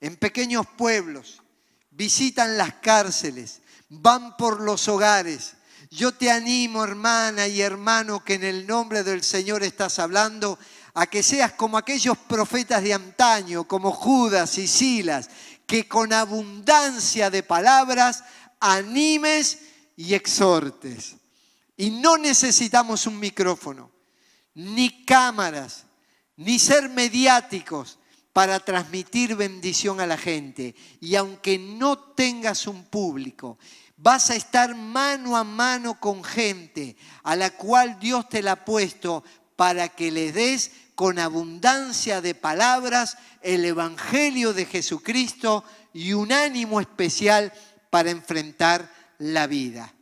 en 0.00 0.16
pequeños 0.16 0.66
pueblos, 0.66 1.42
visitan 1.90 2.56
las 2.56 2.76
cárceles, 2.76 3.60
van 3.90 4.38
por 4.38 4.62
los 4.62 4.88
hogares. 4.88 5.52
Yo 5.90 6.12
te 6.12 6.30
animo, 6.30 6.82
hermana 6.82 7.46
y 7.48 7.60
hermano, 7.60 8.24
que 8.24 8.32
en 8.32 8.44
el 8.44 8.66
nombre 8.66 9.02
del 9.02 9.22
Señor 9.22 9.62
estás 9.62 9.98
hablando, 9.98 10.58
a 10.94 11.06
que 11.06 11.22
seas 11.22 11.52
como 11.52 11.76
aquellos 11.76 12.16
profetas 12.16 12.82
de 12.82 12.94
antaño, 12.94 13.64
como 13.68 13.92
Judas 13.92 14.56
y 14.56 14.66
Silas, 14.66 15.28
que 15.66 15.86
con 15.86 16.14
abundancia 16.14 17.28
de 17.28 17.42
palabras 17.42 18.24
animes 18.58 19.58
y 19.96 20.14
exhortes. 20.14 21.16
Y 21.76 21.90
no 21.90 22.16
necesitamos 22.16 23.06
un 23.06 23.20
micrófono, 23.20 23.95
ni 24.56 25.04
cámaras, 25.04 25.84
ni 26.36 26.58
ser 26.58 26.88
mediáticos 26.88 27.98
para 28.32 28.58
transmitir 28.58 29.36
bendición 29.36 30.00
a 30.00 30.06
la 30.06 30.16
gente. 30.16 30.74
Y 31.00 31.14
aunque 31.14 31.58
no 31.58 31.98
tengas 31.98 32.66
un 32.66 32.84
público, 32.84 33.58
vas 33.96 34.30
a 34.30 34.34
estar 34.34 34.74
mano 34.74 35.36
a 35.36 35.44
mano 35.44 36.00
con 36.00 36.24
gente 36.24 36.96
a 37.22 37.36
la 37.36 37.50
cual 37.50 37.98
Dios 38.00 38.28
te 38.28 38.42
la 38.42 38.52
ha 38.52 38.64
puesto 38.64 39.22
para 39.56 39.88
que 39.90 40.10
le 40.10 40.32
des 40.32 40.72
con 40.94 41.18
abundancia 41.18 42.22
de 42.22 42.34
palabras 42.34 43.18
el 43.42 43.64
Evangelio 43.64 44.54
de 44.54 44.64
Jesucristo 44.64 45.64
y 45.92 46.14
un 46.14 46.32
ánimo 46.32 46.80
especial 46.80 47.52
para 47.90 48.10
enfrentar 48.10 48.90
la 49.18 49.46
vida. 49.46 49.92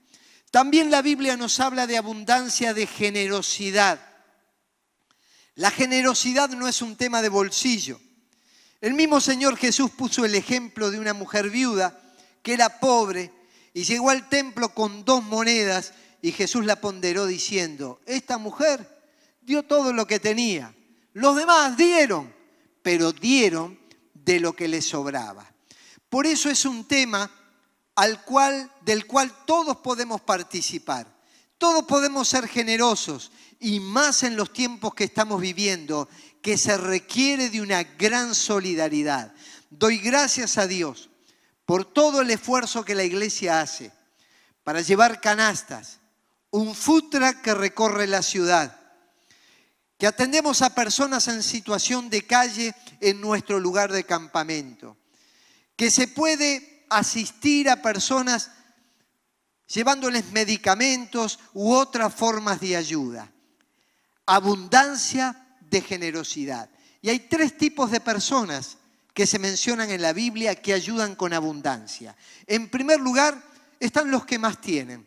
También 0.52 0.92
la 0.92 1.02
Biblia 1.02 1.36
nos 1.36 1.58
habla 1.58 1.88
de 1.88 1.96
abundancia 1.96 2.72
de 2.72 2.86
generosidad. 2.86 4.13
La 5.56 5.70
generosidad 5.70 6.50
no 6.50 6.66
es 6.66 6.82
un 6.82 6.96
tema 6.96 7.22
de 7.22 7.28
bolsillo. 7.28 8.00
El 8.80 8.94
mismo 8.94 9.20
Señor 9.20 9.56
Jesús 9.56 9.90
puso 9.92 10.24
el 10.24 10.34
ejemplo 10.34 10.90
de 10.90 10.98
una 10.98 11.14
mujer 11.14 11.48
viuda 11.48 12.00
que 12.42 12.52
era 12.54 12.80
pobre 12.80 13.32
y 13.72 13.84
llegó 13.84 14.10
al 14.10 14.28
templo 14.28 14.74
con 14.74 15.04
dos 15.04 15.22
monedas 15.22 15.92
y 16.20 16.32
Jesús 16.32 16.64
la 16.64 16.76
ponderó 16.76 17.26
diciendo, 17.26 18.00
esta 18.04 18.36
mujer 18.36 18.86
dio 19.40 19.62
todo 19.62 19.92
lo 19.92 20.06
que 20.06 20.18
tenía. 20.18 20.74
Los 21.12 21.36
demás 21.36 21.76
dieron, 21.76 22.34
pero 22.82 23.12
dieron 23.12 23.78
de 24.12 24.40
lo 24.40 24.54
que 24.54 24.68
les 24.68 24.86
sobraba. 24.86 25.50
Por 26.08 26.26
eso 26.26 26.50
es 26.50 26.64
un 26.64 26.84
tema 26.84 27.30
al 27.94 28.24
cual, 28.24 28.70
del 28.82 29.06
cual 29.06 29.32
todos 29.46 29.76
podemos 29.78 30.20
participar. 30.20 31.13
Todos 31.64 31.84
podemos 31.86 32.28
ser 32.28 32.46
generosos 32.46 33.32
y 33.58 33.80
más 33.80 34.22
en 34.22 34.36
los 34.36 34.52
tiempos 34.52 34.92
que 34.94 35.04
estamos 35.04 35.40
viviendo, 35.40 36.10
que 36.42 36.58
se 36.58 36.76
requiere 36.76 37.48
de 37.48 37.62
una 37.62 37.82
gran 37.82 38.34
solidaridad. 38.34 39.32
Doy 39.70 39.96
gracias 39.96 40.58
a 40.58 40.66
Dios 40.66 41.08
por 41.64 41.86
todo 41.86 42.20
el 42.20 42.30
esfuerzo 42.30 42.84
que 42.84 42.94
la 42.94 43.02
iglesia 43.02 43.62
hace 43.62 43.92
para 44.62 44.82
llevar 44.82 45.22
canastas, 45.22 46.00
un 46.50 46.74
futra 46.74 47.40
que 47.40 47.54
recorre 47.54 48.08
la 48.08 48.20
ciudad, 48.20 48.78
que 49.96 50.06
atendemos 50.06 50.60
a 50.60 50.74
personas 50.74 51.28
en 51.28 51.42
situación 51.42 52.10
de 52.10 52.26
calle 52.26 52.74
en 53.00 53.22
nuestro 53.22 53.58
lugar 53.58 53.90
de 53.90 54.04
campamento, 54.04 54.98
que 55.76 55.90
se 55.90 56.08
puede 56.08 56.84
asistir 56.90 57.70
a 57.70 57.80
personas 57.80 58.50
llevándoles 59.74 60.30
medicamentos 60.32 61.40
u 61.52 61.72
otras 61.72 62.14
formas 62.14 62.60
de 62.60 62.76
ayuda. 62.76 63.30
Abundancia 64.24 65.58
de 65.60 65.80
generosidad. 65.80 66.70
Y 67.02 67.10
hay 67.10 67.20
tres 67.20 67.58
tipos 67.58 67.90
de 67.90 68.00
personas 68.00 68.78
que 69.12 69.26
se 69.26 69.38
mencionan 69.38 69.90
en 69.90 70.00
la 70.00 70.12
Biblia 70.12 70.54
que 70.54 70.72
ayudan 70.72 71.14
con 71.14 71.32
abundancia. 71.32 72.16
En 72.46 72.68
primer 72.68 73.00
lugar, 73.00 73.40
están 73.78 74.10
los 74.10 74.24
que 74.24 74.38
más 74.38 74.60
tienen. 74.60 75.06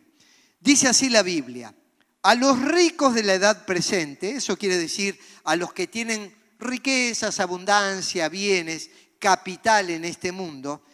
Dice 0.60 0.88
así 0.88 1.08
la 1.08 1.22
Biblia, 1.22 1.74
a 2.22 2.34
los 2.34 2.60
ricos 2.60 3.14
de 3.14 3.22
la 3.22 3.34
edad 3.34 3.64
presente, 3.64 4.30
eso 4.30 4.56
quiere 4.56 4.76
decir 4.76 5.18
a 5.44 5.56
los 5.56 5.72
que 5.72 5.86
tienen 5.86 6.34
riquezas, 6.58 7.40
abundancia, 7.40 8.28
bienes, 8.28 8.90
capital 9.18 9.90
en 9.90 10.04
este 10.04 10.32
mundo, 10.32 10.84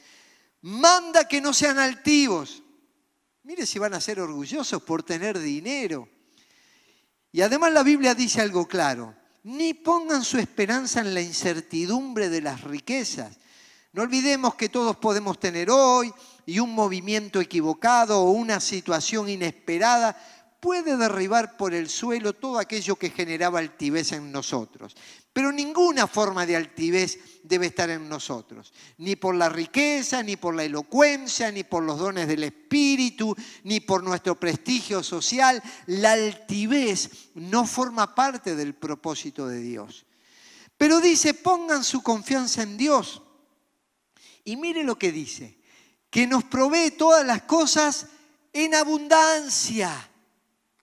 manda 0.62 1.26
que 1.28 1.40
no 1.40 1.52
sean 1.52 1.78
altivos. 1.78 2.63
Mire 3.44 3.66
si 3.66 3.78
van 3.78 3.92
a 3.92 4.00
ser 4.00 4.20
orgullosos 4.20 4.82
por 4.82 5.02
tener 5.02 5.38
dinero. 5.38 6.08
Y 7.30 7.42
además 7.42 7.72
la 7.72 7.82
Biblia 7.82 8.14
dice 8.14 8.40
algo 8.40 8.66
claro, 8.66 9.14
ni 9.42 9.74
pongan 9.74 10.24
su 10.24 10.38
esperanza 10.38 11.00
en 11.00 11.12
la 11.12 11.20
incertidumbre 11.20 12.30
de 12.30 12.40
las 12.40 12.62
riquezas. 12.62 13.38
No 13.92 14.02
olvidemos 14.02 14.54
que 14.54 14.70
todos 14.70 14.96
podemos 14.96 15.38
tener 15.38 15.70
hoy 15.70 16.12
y 16.46 16.58
un 16.58 16.74
movimiento 16.74 17.38
equivocado 17.38 18.22
o 18.22 18.30
una 18.30 18.60
situación 18.60 19.28
inesperada 19.28 20.16
puede 20.58 20.96
derribar 20.96 21.58
por 21.58 21.74
el 21.74 21.90
suelo 21.90 22.32
todo 22.32 22.58
aquello 22.58 22.96
que 22.96 23.10
generaba 23.10 23.58
altivez 23.58 24.12
en 24.12 24.32
nosotros. 24.32 24.96
Pero 25.34 25.52
ninguna 25.52 26.06
forma 26.06 26.46
de 26.46 26.56
altivez 26.56 27.42
debe 27.42 27.66
estar 27.66 27.90
en 27.90 28.08
nosotros, 28.08 28.72
ni 28.96 29.16
por 29.16 29.34
la 29.34 29.50
riqueza, 29.50 30.22
ni 30.22 30.36
por 30.36 30.54
la 30.54 30.64
elocuencia, 30.64 31.52
ni 31.52 31.62
por 31.62 31.82
los 31.82 31.98
dones 31.98 32.26
del 32.26 32.44
Espíritu, 32.44 33.36
ni 33.64 33.80
por 33.80 34.02
nuestro 34.02 34.40
prestigio 34.40 35.02
social. 35.02 35.62
La 35.84 36.12
altivez 36.12 37.10
no 37.34 37.66
forma 37.66 38.14
parte 38.14 38.56
del 38.56 38.74
propósito 38.74 39.46
de 39.46 39.60
Dios. 39.60 40.06
Pero 40.78 41.02
dice, 41.02 41.34
pongan 41.34 41.84
su 41.84 42.02
confianza 42.02 42.62
en 42.62 42.78
Dios. 42.78 43.20
Y 44.44 44.56
mire 44.56 44.82
lo 44.82 44.98
que 44.98 45.12
dice, 45.12 45.58
que 46.08 46.26
nos 46.26 46.44
provee 46.44 46.92
todas 46.92 47.26
las 47.26 47.42
cosas 47.42 48.06
en 48.54 48.74
abundancia 48.74 50.10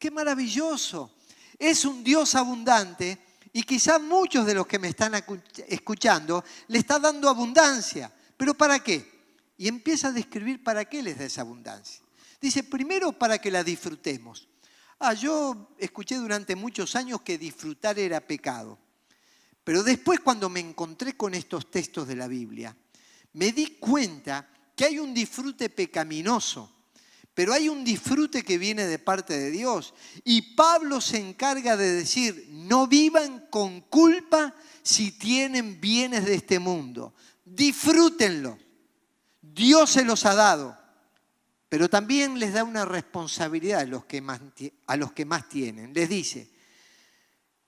Qué 0.01 0.09
maravilloso. 0.09 1.11
Es 1.59 1.85
un 1.85 2.03
Dios 2.03 2.33
abundante 2.33 3.19
y 3.53 3.63
quizá 3.63 3.99
muchos 3.99 4.45
de 4.45 4.53
los 4.53 4.65
que 4.65 4.79
me 4.79 4.87
están 4.87 5.13
escuchando 5.67 6.43
le 6.67 6.79
está 6.79 6.99
dando 6.99 7.29
abundancia. 7.29 8.11
¿Pero 8.37 8.53
para 8.53 8.79
qué? 8.79 9.09
Y 9.57 9.67
empieza 9.67 10.07
a 10.07 10.11
describir 10.11 10.63
para 10.63 10.85
qué 10.85 11.03
les 11.03 11.17
da 11.17 11.25
esa 11.25 11.41
abundancia. 11.41 12.01
Dice, 12.39 12.63
primero 12.63 13.11
para 13.11 13.37
que 13.39 13.51
la 13.51 13.63
disfrutemos. 13.63 14.47
Ah, 14.99 15.13
yo 15.13 15.75
escuché 15.77 16.15
durante 16.15 16.55
muchos 16.55 16.95
años 16.95 17.21
que 17.21 17.37
disfrutar 17.37 17.99
era 17.99 18.21
pecado. 18.21 18.79
Pero 19.63 19.83
después 19.83 20.19
cuando 20.19 20.49
me 20.49 20.59
encontré 20.59 21.15
con 21.15 21.33
estos 21.33 21.69
textos 21.69 22.07
de 22.07 22.15
la 22.15 22.27
Biblia, 22.27 22.75
me 23.33 23.51
di 23.51 23.77
cuenta 23.77 24.49
que 24.75 24.85
hay 24.85 24.99
un 24.99 25.13
disfrute 25.13 25.69
pecaminoso 25.69 26.80
pero 27.33 27.53
hay 27.53 27.69
un 27.69 27.83
disfrute 27.83 28.43
que 28.43 28.57
viene 28.57 28.85
de 28.85 28.99
parte 28.99 29.37
de 29.37 29.51
Dios. 29.51 29.93
Y 30.23 30.53
Pablo 30.53 30.99
se 30.99 31.17
encarga 31.17 31.77
de 31.77 31.93
decir, 31.93 32.47
no 32.49 32.87
vivan 32.87 33.47
con 33.49 33.81
culpa 33.81 34.53
si 34.83 35.11
tienen 35.11 35.79
bienes 35.79 36.25
de 36.25 36.35
este 36.35 36.59
mundo. 36.59 37.13
Disfrútenlo. 37.45 38.57
Dios 39.41 39.91
se 39.91 40.05
los 40.05 40.25
ha 40.25 40.35
dado, 40.35 40.77
pero 41.67 41.89
también 41.89 42.37
les 42.37 42.53
da 42.53 42.63
una 42.63 42.85
responsabilidad 42.85 43.81
a 43.81 43.85
los 43.85 44.05
que 44.05 44.21
más, 44.21 44.39
a 44.87 44.95
los 44.97 45.13
que 45.13 45.25
más 45.25 45.49
tienen. 45.49 45.93
Les 45.93 46.09
dice, 46.09 46.49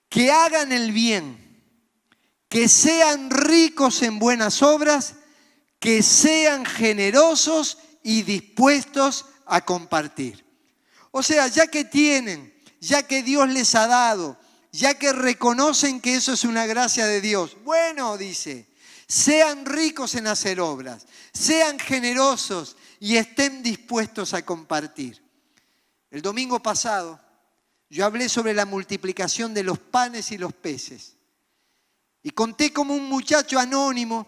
que 0.10 0.32
hagan 0.32 0.71
el 0.71 0.91
bien, 0.91 1.38
que 2.47 2.69
sean 2.69 3.32
ricos 3.32 4.04
en 4.04 4.19
buenas 4.19 4.62
obras, 4.62 5.15
que 5.80 6.04
sean 6.04 6.65
generosos 6.65 7.80
y 8.04 8.21
dispuestos 8.21 9.26
a 9.45 9.62
compartir. 9.62 10.45
O 11.12 11.21
sea, 11.21 11.47
ya 11.47 11.67
que 11.67 11.86
tienen, 11.86 12.53
ya 12.79 13.03
que 13.03 13.23
Dios 13.23 13.47
les 13.49 13.75
ha 13.75 13.88
dado, 13.88 14.38
ya 14.71 14.97
que 14.97 15.13
reconocen 15.13 16.01
que 16.01 16.15
eso 16.15 16.34
es 16.34 16.43
una 16.43 16.65
gracia 16.65 17.06
de 17.06 17.21
Dios, 17.21 17.58
bueno, 17.63 18.17
dice, 18.17 18.67
sean 19.08 19.65
ricos 19.65 20.15
en 20.15 20.27
hacer 20.27 20.60
obras, 20.60 21.06
sean 21.32 21.77
generosos 21.77 22.75
y 22.99 23.17
estén 23.17 23.62
dispuestos 23.62 24.34
a 24.34 24.43
compartir. 24.43 25.21
El 26.10 26.21
domingo 26.21 26.62
pasado 26.62 27.19
yo 27.89 28.06
hablé 28.06 28.27
sobre 28.27 28.53
la 28.53 28.65
multiplicación 28.65 29.53
de 29.53 29.63
los 29.63 29.77
panes 29.77 30.32
y 30.32 30.38
los 30.38 30.53
peces 30.53 31.15
y 32.23 32.32
conté 32.32 32.73
cómo 32.73 32.95
un 32.95 33.06
muchacho 33.08 33.60
anónimo 33.60 34.25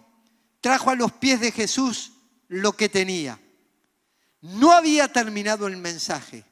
trajo 0.61 0.89
a 0.89 0.95
los 0.95 1.13
pies 1.13 1.39
de 1.39 1.51
Jesús 1.51 2.11
lo 2.47 2.73
que 2.73 2.89
tenía. 2.89 3.39
No 4.45 4.71
había 4.71 5.07
terminado 5.07 5.65
el 5.65 5.77
mensaje 5.77 6.43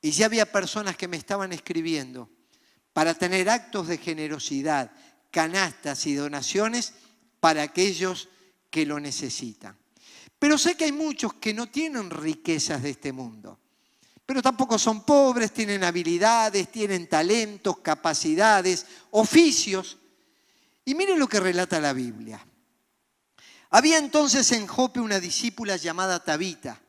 y 0.00 0.12
ya 0.12 0.26
había 0.26 0.52
personas 0.52 0.96
que 0.96 1.08
me 1.08 1.16
estaban 1.16 1.52
escribiendo 1.52 2.30
para 2.92 3.12
tener 3.12 3.50
actos 3.50 3.88
de 3.88 3.98
generosidad, 3.98 4.92
canastas 5.32 6.06
y 6.06 6.14
donaciones 6.14 6.92
para 7.40 7.62
aquellos 7.62 8.28
que 8.70 8.86
lo 8.86 9.00
necesitan. 9.00 9.76
Pero 10.38 10.56
sé 10.56 10.76
que 10.76 10.84
hay 10.84 10.92
muchos 10.92 11.34
que 11.34 11.52
no 11.52 11.66
tienen 11.66 12.08
riquezas 12.08 12.84
de 12.84 12.90
este 12.90 13.10
mundo, 13.12 13.58
pero 14.24 14.40
tampoco 14.40 14.78
son 14.78 15.04
pobres, 15.04 15.52
tienen 15.52 15.82
habilidades, 15.82 16.70
tienen 16.70 17.08
talentos, 17.08 17.78
capacidades, 17.78 18.86
oficios. 19.10 19.98
Y 20.84 20.94
miren 20.94 21.18
lo 21.18 21.26
que 21.26 21.40
relata 21.40 21.80
la 21.80 21.92
Biblia. 21.92 22.46
Había 23.70 23.98
entonces 23.98 24.52
en 24.52 24.68
Jope 24.68 25.00
una 25.00 25.18
discípula 25.18 25.74
llamada 25.74 26.22
Tabita 26.22 26.80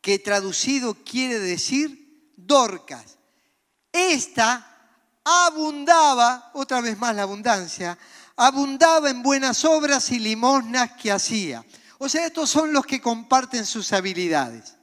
que 0.00 0.18
traducido 0.18 0.94
quiere 1.04 1.38
decir 1.38 2.32
Dorcas. 2.36 3.18
Esta 3.92 4.64
abundaba, 5.24 6.50
otra 6.54 6.80
vez 6.80 6.98
más 6.98 7.14
la 7.14 7.22
abundancia, 7.22 7.98
abundaba 8.36 9.10
en 9.10 9.22
buenas 9.22 9.64
obras 9.64 10.10
y 10.10 10.18
limosnas 10.18 10.92
que 10.92 11.10
hacía. 11.10 11.64
O 11.98 12.08
sea, 12.08 12.26
estos 12.26 12.48
son 12.48 12.72
los 12.72 12.86
que 12.86 13.00
comparten 13.00 13.66
sus 13.66 13.92
habilidades. 13.92 14.76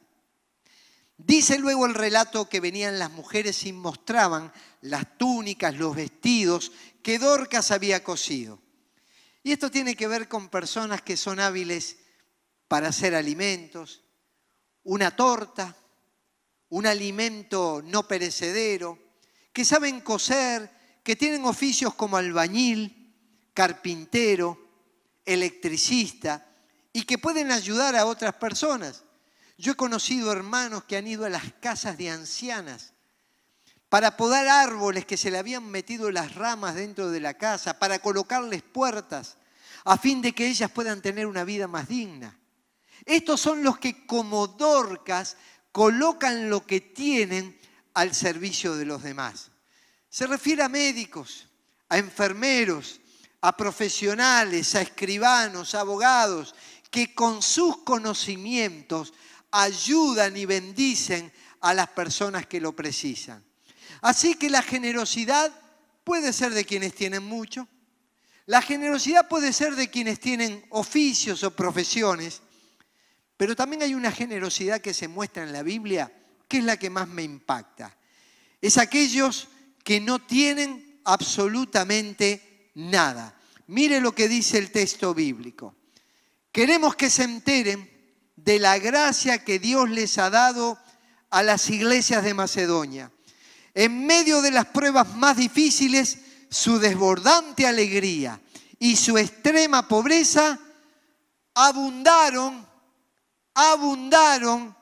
Dice 1.17 1.57
luego 1.57 1.85
el 1.85 1.93
relato 1.93 2.49
que 2.49 2.59
venían 2.59 2.99
las 2.99 3.11
mujeres 3.11 3.65
y 3.65 3.71
mostraban 3.71 4.51
las 4.81 5.17
túnicas, 5.17 5.75
los 5.75 5.95
vestidos 5.95 6.71
que 7.01 7.17
Dorcas 7.17 7.71
había 7.71 8.03
cosido. 8.03 8.61
Y 9.41 9.53
esto 9.53 9.71
tiene 9.71 9.95
que 9.95 10.07
ver 10.07 10.27
con 10.27 10.49
personas 10.49 11.01
que 11.01 11.15
son 11.15 11.39
hábiles 11.39 11.97
para 12.67 12.89
hacer 12.89 13.15
alimentos, 13.15 14.04
una 14.85 15.15
torta, 15.15 15.75
un 16.69 16.87
alimento 16.87 17.81
no 17.83 18.07
perecedero, 18.07 18.97
que 19.51 19.65
saben 19.65 20.01
coser, 20.01 20.71
que 21.03 21.15
tienen 21.15 21.45
oficios 21.45 21.93
como 21.95 22.17
albañil, 22.17 23.13
carpintero, 23.53 24.57
electricista 25.25 26.45
y 26.93 27.03
que 27.03 27.17
pueden 27.17 27.51
ayudar 27.51 27.95
a 27.95 28.05
otras 28.05 28.35
personas. 28.35 29.03
Yo 29.57 29.73
he 29.73 29.75
conocido 29.75 30.31
hermanos 30.31 30.83
que 30.83 30.97
han 30.97 31.07
ido 31.07 31.25
a 31.25 31.29
las 31.29 31.53
casas 31.59 31.97
de 31.97 32.09
ancianas 32.09 32.93
para 33.89 34.17
podar 34.17 34.47
árboles 34.47 35.05
que 35.05 35.17
se 35.17 35.31
le 35.31 35.37
habían 35.37 35.65
metido 35.65 36.11
las 36.11 36.35
ramas 36.35 36.75
dentro 36.75 37.11
de 37.11 37.21
la 37.21 37.35
casa, 37.35 37.79
para 37.79 37.99
colocarles 37.99 38.61
puertas, 38.61 39.37
a 39.85 39.97
fin 39.97 40.21
de 40.21 40.33
que 40.33 40.47
ellas 40.47 40.69
puedan 40.71 41.01
tener 41.01 41.27
una 41.27 41.43
vida 41.43 41.67
más 41.67 41.87
digna. 41.87 42.37
Estos 43.05 43.39
son 43.39 43.63
los 43.63 43.77
que 43.77 44.05
como 44.05 44.47
Dorcas 44.47 45.37
colocan 45.71 46.49
lo 46.49 46.65
que 46.65 46.81
tienen 46.81 47.57
al 47.93 48.15
servicio 48.15 48.75
de 48.75 48.85
los 48.85 49.03
demás. 49.03 49.51
Se 50.09 50.25
refiere 50.27 50.63
a 50.63 50.69
médicos, 50.69 51.47
a 51.89 51.97
enfermeros, 51.97 52.99
a 53.41 53.55
profesionales, 53.55 54.73
a 54.75 54.81
escribanos, 54.81 55.75
a 55.75 55.81
abogados, 55.81 56.55
que 56.89 57.13
con 57.13 57.41
sus 57.41 57.77
conocimientos 57.79 59.13
ayudan 59.51 60.35
y 60.37 60.45
bendicen 60.45 61.31
a 61.61 61.73
las 61.73 61.89
personas 61.89 62.47
que 62.47 62.61
lo 62.61 62.75
precisan. 62.75 63.43
Así 64.01 64.35
que 64.35 64.49
la 64.49 64.61
generosidad 64.61 65.51
puede 66.03 66.33
ser 66.33 66.53
de 66.53 66.65
quienes 66.65 66.95
tienen 66.95 67.23
mucho, 67.23 67.67
la 68.45 68.61
generosidad 68.61 69.27
puede 69.27 69.51
ser 69.53 69.75
de 69.75 69.89
quienes 69.89 70.19
tienen 70.19 70.63
oficios 70.69 71.43
o 71.43 71.55
profesiones, 71.55 72.41
pero 73.37 73.55
también 73.55 73.83
hay 73.83 73.93
una 73.93 74.11
generosidad 74.11 74.81
que 74.81 74.93
se 74.93 75.07
muestra 75.07 75.43
en 75.43 75.53
la 75.53 75.63
Biblia 75.63 76.11
que 76.47 76.59
es 76.59 76.63
la 76.63 76.77
que 76.77 76.89
más 76.89 77.07
me 77.07 77.23
impacta. 77.23 77.95
Es 78.61 78.77
aquellos 78.77 79.47
que 79.83 79.99
no 79.99 80.19
tienen 80.19 81.01
absolutamente 81.03 82.71
nada. 82.75 83.35
Mire 83.67 83.99
lo 83.99 84.13
que 84.13 84.27
dice 84.27 84.57
el 84.57 84.71
texto 84.71 85.13
bíblico. 85.13 85.75
Queremos 86.51 86.95
que 86.95 87.09
se 87.09 87.23
enteren 87.23 87.89
de 88.35 88.59
la 88.59 88.77
gracia 88.79 89.43
que 89.43 89.59
Dios 89.59 89.89
les 89.89 90.17
ha 90.17 90.29
dado 90.29 90.77
a 91.29 91.43
las 91.43 91.69
iglesias 91.69 92.23
de 92.23 92.33
Macedonia. 92.33 93.11
En 93.73 94.05
medio 94.05 94.41
de 94.41 94.51
las 94.51 94.67
pruebas 94.67 95.15
más 95.15 95.35
difíciles, 95.37 96.19
su 96.49 96.79
desbordante 96.79 97.67
alegría 97.67 98.39
y 98.79 98.95
su 98.95 99.17
extrema 99.17 99.87
pobreza 99.87 100.59
abundaron 101.53 102.64
abundaron 103.55 104.75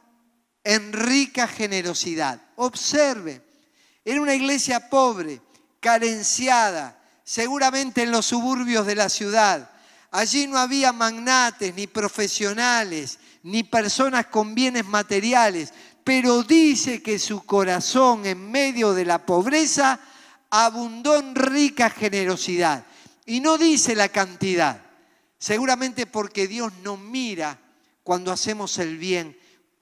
en 0.64 0.92
rica 0.92 1.48
generosidad. 1.48 2.42
Observe, 2.56 3.42
era 4.04 4.22
una 4.22 4.34
iglesia 4.34 4.90
pobre, 4.90 5.42
carenciada, 5.80 7.00
seguramente 7.24 8.04
en 8.04 8.12
los 8.12 8.26
suburbios 8.26 8.86
de 8.86 8.96
la 8.96 9.10
ciudad. 9.10 9.70
Allí 10.12 10.48
no 10.48 10.58
había 10.58 10.92
magnates, 10.92 11.74
ni 11.76 11.88
profesionales, 11.88 13.20
ni 13.44 13.64
personas 13.64 14.26
con 14.28 14.56
bienes 14.56 14.86
materiales, 14.86 15.74
pero 16.04 16.44
dice 16.44 17.02
que 17.02 17.20
su 17.20 17.46
corazón 17.46 18.26
en 18.26 18.52
medio 18.52 18.94
de 18.94 19.06
la 19.06 19.26
pobreza 19.26 20.00
abundó 20.50 21.18
en 21.18 21.36
rica 21.36 21.90
generosidad. 21.90 22.86
Y 23.26 23.40
no 23.40 23.58
dice 23.58 23.96
la 23.96 24.10
cantidad, 24.10 24.82
seguramente 25.38 26.06
porque 26.06 26.48
Dios 26.48 26.74
no 26.84 26.98
mira 26.98 27.58
cuando 28.04 28.32
hacemos 28.32 28.78
el 28.78 28.98
bien, 28.98 29.38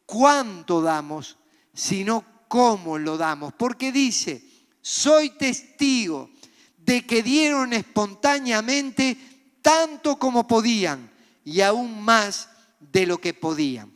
cuánto 0.06 0.82
damos, 0.82 1.38
sino 1.74 2.24
cómo 2.48 2.98
lo 2.98 3.18
damos. 3.18 3.54
Porque 3.54 3.92
dice, 3.92 4.44
soy 4.82 5.32
testigo 5.32 6.30
de 6.78 7.06
que 7.06 7.24
dieron 7.24 7.74
espontáneamente 7.74 9.18
tanto 9.62 10.18
como 10.18 10.48
podían 10.48 11.12
y 11.44 11.62
aún 11.62 12.02
más 12.02 12.50
de 12.80 13.06
lo 13.06 13.20
que 13.20 13.34
podían. 13.34 13.92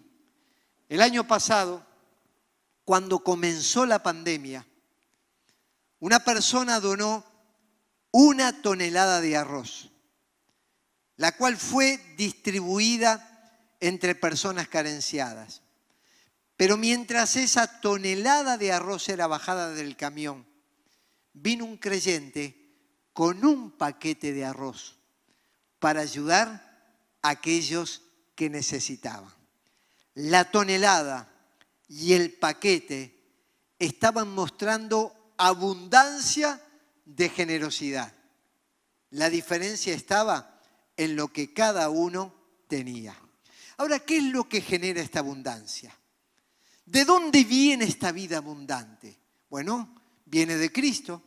El 0.90 1.02
año 1.02 1.28
pasado, 1.28 1.86
cuando 2.84 3.20
comenzó 3.20 3.86
la 3.86 4.02
pandemia, 4.04 4.66
una 6.00 6.20
persona 6.20 6.80
donó 6.80 7.26
una 8.12 8.62
tonelada 8.62 9.22
de 9.22 9.36
arroz, 9.36 9.92
la 11.18 11.36
cual 11.36 11.58
fue 11.58 11.98
distribuida 12.18 13.35
entre 13.88 14.16
personas 14.16 14.68
carenciadas. 14.68 15.62
Pero 16.58 16.78
mientras 16.78 17.36
esa 17.36 17.82
tonelada 17.82 18.58
de 18.58 18.72
arroz 18.72 19.10
era 19.10 19.28
bajada 19.28 19.72
del 19.72 19.98
camión, 19.98 20.46
vino 21.34 21.66
un 21.66 21.78
creyente 21.78 22.74
con 23.14 23.46
un 23.46 23.72
paquete 23.72 24.34
de 24.34 24.46
arroz 24.46 24.98
para 25.80 26.02
ayudar 26.02 26.48
a 27.22 27.30
aquellos 27.30 28.02
que 28.36 28.50
necesitaban. 28.50 29.34
La 30.14 30.50
tonelada 30.50 31.30
y 31.88 32.14
el 32.14 32.34
paquete 32.34 33.22
estaban 33.78 34.30
mostrando 34.30 35.34
abundancia 35.38 36.62
de 37.04 37.30
generosidad. 37.30 38.14
La 39.12 39.30
diferencia 39.30 39.94
estaba 39.94 40.60
en 40.98 41.16
lo 41.16 41.28
que 41.32 41.54
cada 41.54 41.90
uno 41.90 42.34
tenía. 42.68 43.16
Ahora, 43.78 44.00
¿qué 44.00 44.18
es 44.18 44.24
lo 44.24 44.48
que 44.48 44.62
genera 44.62 45.02
esta 45.02 45.20
abundancia? 45.20 45.98
¿De 46.86 47.04
dónde 47.04 47.44
viene 47.44 47.86
esta 47.86 48.12
vida 48.12 48.38
abundante? 48.38 49.20
Bueno, 49.50 49.96
viene 50.26 50.56
de 50.56 50.72
Cristo, 50.72 51.22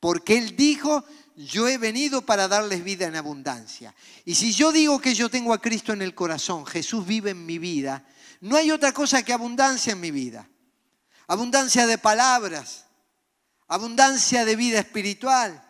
porque 0.00 0.36
Él 0.36 0.56
dijo, 0.56 1.04
yo 1.36 1.68
he 1.68 1.78
venido 1.78 2.26
para 2.26 2.48
darles 2.48 2.84
vida 2.84 3.06
en 3.06 3.16
abundancia. 3.16 3.94
Y 4.24 4.34
si 4.34 4.52
yo 4.52 4.72
digo 4.72 5.00
que 5.00 5.14
yo 5.14 5.28
tengo 5.28 5.52
a 5.54 5.60
Cristo 5.60 5.92
en 5.92 6.02
el 6.02 6.14
corazón, 6.14 6.66
Jesús 6.66 7.06
vive 7.06 7.30
en 7.30 7.46
mi 7.46 7.58
vida, 7.58 8.06
no 8.40 8.56
hay 8.56 8.70
otra 8.70 8.92
cosa 8.92 9.22
que 9.22 9.32
abundancia 9.32 9.92
en 9.92 10.00
mi 10.00 10.10
vida. 10.10 10.48
Abundancia 11.26 11.86
de 11.86 11.96
palabras, 11.96 12.84
abundancia 13.66 14.44
de 14.44 14.56
vida 14.56 14.80
espiritual, 14.80 15.64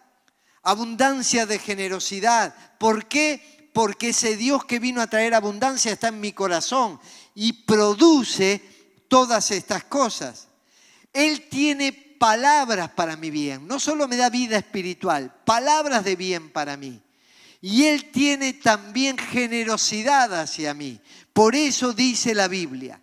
abundancia 0.62 1.46
de 1.46 1.60
generosidad. 1.60 2.54
¿Por 2.78 3.06
qué? 3.06 3.53
Porque 3.74 4.10
ese 4.10 4.36
Dios 4.36 4.64
que 4.64 4.78
vino 4.78 5.02
a 5.02 5.08
traer 5.08 5.34
abundancia 5.34 5.92
está 5.92 6.08
en 6.08 6.20
mi 6.20 6.32
corazón 6.32 7.00
y 7.34 7.52
produce 7.52 8.62
todas 9.08 9.50
estas 9.50 9.82
cosas. 9.82 10.46
Él 11.12 11.48
tiene 11.50 11.92
palabras 11.92 12.90
para 12.90 13.16
mi 13.16 13.30
bien, 13.30 13.66
no 13.66 13.80
solo 13.80 14.06
me 14.06 14.16
da 14.16 14.30
vida 14.30 14.56
espiritual, 14.56 15.34
palabras 15.44 16.04
de 16.04 16.14
bien 16.14 16.50
para 16.50 16.76
mí. 16.76 17.02
Y 17.60 17.86
Él 17.86 18.12
tiene 18.12 18.52
también 18.52 19.18
generosidad 19.18 20.40
hacia 20.40 20.72
mí. 20.72 21.00
Por 21.32 21.56
eso 21.56 21.92
dice 21.92 22.32
la 22.32 22.46
Biblia, 22.46 23.00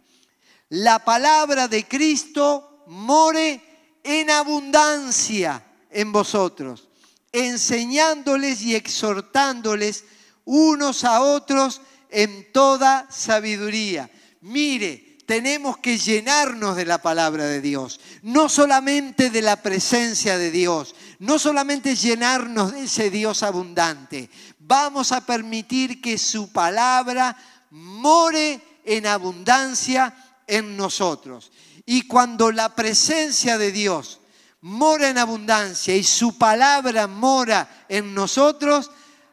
la 0.70 1.04
palabra 1.04 1.68
de 1.68 1.86
Cristo 1.86 2.86
more 2.88 3.62
en 4.04 4.30
abundancia 4.30 5.66
en 5.90 6.14
vosotros, 6.14 6.88
enseñándoles 7.34 8.62
y 8.62 8.76
exhortándoles 8.76 10.06
unos 10.46 11.04
a 11.04 11.22
otros 11.22 11.82
en 12.10 12.52
toda 12.52 13.08
sabiduría. 13.10 14.10
Mire, 14.42 15.12
tenemos 15.26 15.78
que 15.78 15.98
llenarnos 15.98 16.76
de 16.76 16.86
la 16.86 17.02
palabra 17.02 17.46
de 17.46 17.62
Dios, 17.62 18.00
no 18.22 18.50
solamente 18.50 19.30
de 19.30 19.42
la 19.42 19.62
presencia 19.62 20.38
de 20.38 20.52
Dios, 20.52 20.94
no 21.20 21.40
solamente 21.40 21.96
llenarnos 21.96 22.74
de 22.74 22.84
ese 22.84 23.10
Dios 23.10 23.44
abundante. 23.44 24.30
Vamos 24.60 25.12
a 25.12 25.26
permitir 25.26 26.02
que 26.02 26.18
su 26.18 26.52
palabra 26.52 27.38
more 27.70 28.60
en 28.84 29.08
abundancia 29.08 30.14
en 30.48 30.76
nosotros. 30.76 31.52
Y 31.86 32.08
cuando 32.08 32.52
la 32.52 32.76
presencia 32.76 33.58
de 33.58 33.72
Dios 33.72 34.20
mora 34.62 35.10
en 35.10 35.18
abundancia 35.18 35.96
y 35.96 36.04
su 36.04 36.38
palabra 36.38 37.08
mora 37.08 37.86
en 37.90 38.14
nosotros, 38.14 38.92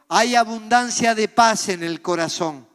hay 0.09 0.35
abundancia 0.35 1.13
de 1.13 1.27
paz 1.27 1.69
en 1.69 1.83
el 1.83 2.01
corazón. 2.01 2.67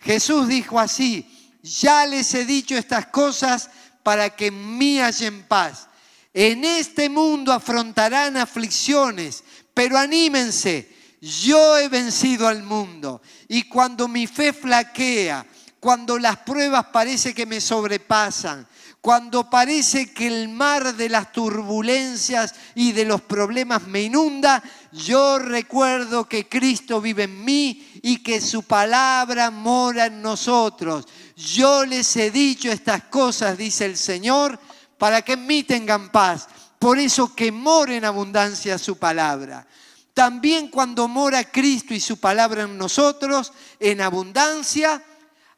Jesús 0.00 0.46
dijo 0.46 0.78
así, 0.78 1.58
ya 1.62 2.06
les 2.06 2.32
he 2.34 2.44
dicho 2.44 2.76
estas 2.76 3.06
cosas 3.06 3.68
para 4.04 4.30
que 4.30 4.46
en 4.46 4.78
mí 4.78 5.00
hallen 5.00 5.42
paz. 5.42 5.88
En 6.32 6.64
este 6.64 7.08
mundo 7.08 7.52
afrontarán 7.52 8.36
aflicciones, 8.36 9.42
pero 9.74 9.98
anímense, 9.98 10.94
yo 11.20 11.76
he 11.76 11.88
vencido 11.88 12.46
al 12.46 12.62
mundo. 12.62 13.20
Y 13.48 13.64
cuando 13.64 14.06
mi 14.06 14.28
fe 14.28 14.52
flaquea, 14.52 15.44
cuando 15.80 16.18
las 16.18 16.36
pruebas 16.38 16.86
parece 16.92 17.34
que 17.34 17.46
me 17.46 17.60
sobrepasan, 17.60 18.66
cuando 19.00 19.48
parece 19.48 20.12
que 20.12 20.26
el 20.26 20.48
mar 20.48 20.94
de 20.94 21.08
las 21.08 21.32
turbulencias 21.32 22.54
y 22.74 22.92
de 22.92 23.04
los 23.04 23.20
problemas 23.22 23.86
me 23.86 24.02
inunda, 24.02 24.62
yo 24.96 25.38
recuerdo 25.38 26.26
que 26.26 26.48
Cristo 26.48 27.00
vive 27.00 27.24
en 27.24 27.44
mí 27.44 28.00
y 28.02 28.22
que 28.22 28.40
su 28.40 28.62
palabra 28.62 29.50
mora 29.50 30.06
en 30.06 30.22
nosotros. 30.22 31.06
Yo 31.36 31.84
les 31.84 32.16
he 32.16 32.30
dicho 32.30 32.70
estas 32.70 33.04
cosas, 33.04 33.58
dice 33.58 33.84
el 33.84 33.96
Señor, 33.96 34.58
para 34.96 35.22
que 35.22 35.34
en 35.34 35.46
mí 35.46 35.64
tengan 35.64 36.10
paz. 36.10 36.48
Por 36.78 36.98
eso 36.98 37.34
que 37.34 37.52
more 37.52 37.96
en 37.96 38.04
abundancia 38.04 38.78
su 38.78 38.96
palabra. 38.96 39.66
También 40.14 40.68
cuando 40.68 41.08
mora 41.08 41.44
Cristo 41.44 41.92
y 41.92 42.00
su 42.00 42.18
palabra 42.18 42.62
en 42.62 42.78
nosotros, 42.78 43.52
en 43.78 44.00
abundancia, 44.00 45.02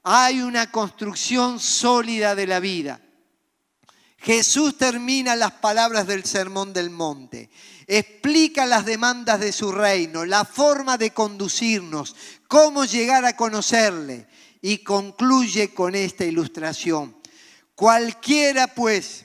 hay 0.02 0.40
una 0.40 0.70
construcción 0.72 1.60
sólida 1.60 2.34
de 2.34 2.46
la 2.46 2.58
vida. 2.58 3.00
Jesús 4.18 4.76
termina 4.76 5.36
las 5.36 5.52
palabras 5.52 6.06
del 6.06 6.24
Sermón 6.24 6.72
del 6.72 6.90
Monte, 6.90 7.50
explica 7.86 8.66
las 8.66 8.84
demandas 8.84 9.38
de 9.38 9.52
su 9.52 9.70
reino, 9.70 10.24
la 10.24 10.44
forma 10.44 10.98
de 10.98 11.12
conducirnos, 11.12 12.16
cómo 12.48 12.84
llegar 12.84 13.24
a 13.24 13.36
conocerle 13.36 14.26
y 14.60 14.78
concluye 14.78 15.72
con 15.72 15.94
esta 15.94 16.24
ilustración. 16.24 17.16
Cualquiera 17.76 18.66
pues 18.66 19.24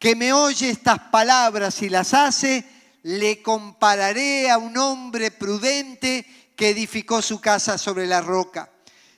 que 0.00 0.16
me 0.16 0.32
oye 0.32 0.68
estas 0.68 0.98
palabras 0.98 1.80
y 1.82 1.88
las 1.88 2.12
hace, 2.12 2.64
le 3.04 3.40
compararé 3.40 4.50
a 4.50 4.58
un 4.58 4.76
hombre 4.76 5.30
prudente 5.30 6.26
que 6.56 6.70
edificó 6.70 7.22
su 7.22 7.40
casa 7.40 7.78
sobre 7.78 8.06
la 8.06 8.20
roca. 8.20 8.70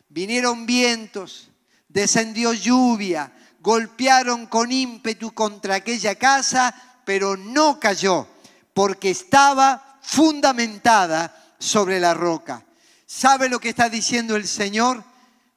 Vinieron 0.09 0.67
vientos, 0.67 1.49
descendió 1.89 2.53
lluvia, 2.53 3.33
golpearon 3.67 4.47
con 4.47 4.71
ímpetu 4.71 5.35
contra 5.35 5.75
aquella 5.75 6.15
casa, 6.15 6.73
pero 7.05 7.37
no 7.37 7.81
cayó, 7.81 8.29
porque 8.73 9.11
estaba 9.11 9.99
fundamentada 10.03 11.35
sobre 11.59 11.99
la 11.99 12.15
roca. 12.15 12.65
¿Sabe 13.07 13.49
lo 13.49 13.59
que 13.59 13.71
está 13.71 13.89
diciendo 13.89 14.37
el 14.37 14.47
Señor? 14.47 15.03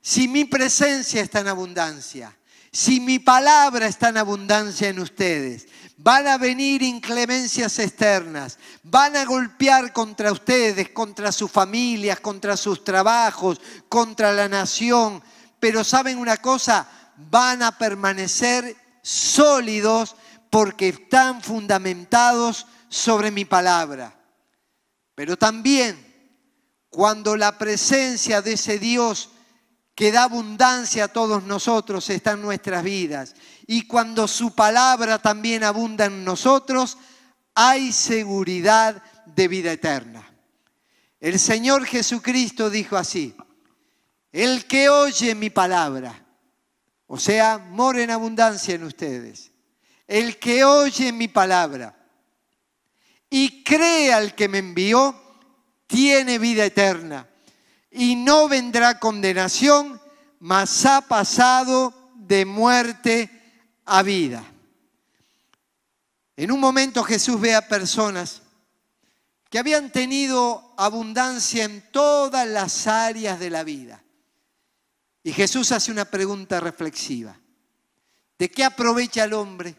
Si 0.01 0.27
mi 0.27 0.45
presencia 0.45 1.21
está 1.21 1.41
en 1.41 1.49
abundancia, 1.49 2.35
si 2.71 2.99
mi 2.99 3.19
palabra 3.19 3.85
está 3.85 4.09
en 4.09 4.17
abundancia 4.17 4.89
en 4.89 5.01
ustedes, 5.01 5.67
van 5.97 6.25
a 6.25 6.39
venir 6.39 6.81
inclemencias 6.81 7.77
externas, 7.77 8.57
van 8.81 9.17
a 9.17 9.25
golpear 9.25 9.93
contra 9.93 10.31
ustedes, 10.31 10.89
contra 10.89 11.31
sus 11.31 11.51
familias, 11.51 12.19
contra 12.21 12.57
sus 12.57 12.83
trabajos, 12.83 13.61
contra 13.87 14.31
la 14.31 14.49
nación. 14.49 15.21
Pero 15.59 15.83
saben 15.83 16.17
una 16.17 16.37
cosa, 16.37 16.87
van 17.29 17.63
a 17.63 17.77
permanecer 17.77 18.75
sólidos 19.01 20.15
porque 20.49 20.89
están 20.89 21.41
fundamentados 21.41 22.65
sobre 22.87 23.31
mi 23.31 23.45
palabra. 23.45 24.15
Pero 25.15 25.37
también 25.37 26.07
cuando 26.89 27.35
la 27.35 27.57
presencia 27.57 28.41
de 28.41 28.53
ese 28.53 28.79
Dios 28.79 29.29
que 29.93 30.11
da 30.11 30.23
abundancia 30.23 31.05
a 31.05 31.07
todos 31.09 31.43
nosotros 31.43 32.09
está 32.09 32.31
en 32.31 32.41
nuestras 32.41 32.83
vidas 32.83 33.35
y 33.67 33.85
cuando 33.85 34.27
su 34.27 34.55
palabra 34.55 35.19
también 35.19 35.63
abunda 35.63 36.05
en 36.05 36.23
nosotros, 36.23 36.97
hay 37.53 37.91
seguridad 37.91 39.03
de 39.25 39.47
vida 39.49 39.73
eterna. 39.73 40.25
El 41.19 41.37
Señor 41.37 41.85
Jesucristo 41.85 42.69
dijo 42.69 42.95
así, 42.95 43.35
el 44.31 44.65
que 44.65 44.87
oye 44.87 45.35
mi 45.35 45.49
palabra 45.49 46.28
o 47.11 47.17
sea, 47.17 47.57
mora 47.57 48.03
en 48.03 48.11
abundancia 48.11 48.75
en 48.75 48.83
ustedes. 48.83 49.51
El 50.07 50.37
que 50.37 50.63
oye 50.63 51.11
mi 51.11 51.27
palabra 51.27 51.97
y 53.31 53.63
cree 53.63 54.13
al 54.13 54.35
que 54.35 54.47
me 54.47 54.59
envió, 54.59 55.19
tiene 55.87 56.37
vida 56.37 56.65
eterna 56.65 57.27
y 57.89 58.15
no 58.15 58.47
vendrá 58.47 58.99
condenación, 58.99 59.99
mas 60.39 60.85
ha 60.85 61.01
pasado 61.01 62.11
de 62.15 62.45
muerte 62.45 63.29
a 63.85 64.03
vida. 64.03 64.45
En 66.37 66.51
un 66.51 66.59
momento 66.59 67.03
Jesús 67.03 67.41
ve 67.41 67.55
a 67.55 67.67
personas 67.67 68.43
que 69.49 69.57
habían 69.57 69.91
tenido 69.91 70.75
abundancia 70.77 71.63
en 71.63 71.81
todas 71.91 72.47
las 72.47 72.85
áreas 72.85 73.39
de 73.39 73.49
la 73.49 73.63
vida. 73.63 74.03
Y 75.23 75.33
Jesús 75.33 75.71
hace 75.71 75.91
una 75.91 76.05
pregunta 76.05 76.59
reflexiva. 76.59 77.39
¿De 78.37 78.49
qué 78.49 78.63
aprovecha 78.63 79.25
el 79.25 79.33
hombre 79.33 79.75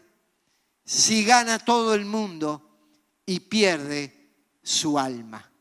si 0.85 1.23
gana 1.25 1.59
todo 1.59 1.95
el 1.95 2.05
mundo 2.05 2.79
y 3.25 3.39
pierde 3.39 4.29
su 4.61 4.99
alma? 4.99 5.51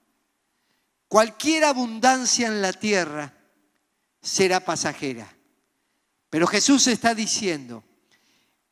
Cualquier 1.08 1.64
abundancia 1.64 2.46
en 2.46 2.60
la 2.60 2.72
tierra 2.72 3.34
será 4.20 4.60
pasajera. 4.60 5.34
Pero 6.28 6.46
Jesús 6.46 6.86
está 6.86 7.14
diciendo, 7.14 7.82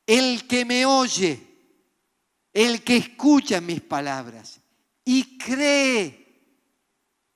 el 0.06 0.46
que 0.46 0.64
me 0.64 0.86
oye, 0.86 1.48
el 2.52 2.84
que 2.84 2.96
escucha 2.96 3.60
mis 3.60 3.80
palabras 3.80 4.60
y 5.04 5.38
cree, 5.38 6.42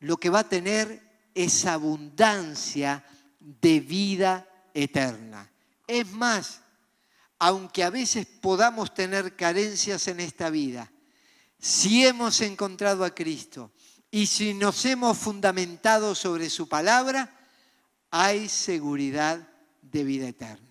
lo 0.00 0.16
que 0.18 0.30
va 0.30 0.40
a 0.40 0.48
tener 0.48 1.30
es 1.34 1.64
abundancia 1.66 3.04
de 3.42 3.80
vida 3.80 4.48
eterna. 4.72 5.50
Es 5.86 6.10
más, 6.12 6.60
aunque 7.38 7.82
a 7.82 7.90
veces 7.90 8.26
podamos 8.26 8.94
tener 8.94 9.34
carencias 9.36 10.06
en 10.08 10.20
esta 10.20 10.48
vida, 10.48 10.92
si 11.58 12.06
hemos 12.06 12.40
encontrado 12.40 13.04
a 13.04 13.14
Cristo 13.14 13.72
y 14.10 14.26
si 14.26 14.54
nos 14.54 14.84
hemos 14.84 15.18
fundamentado 15.18 16.14
sobre 16.14 16.50
su 16.50 16.68
palabra, 16.68 17.36
hay 18.10 18.48
seguridad 18.48 19.48
de 19.80 20.04
vida 20.04 20.28
eterna. 20.28 20.68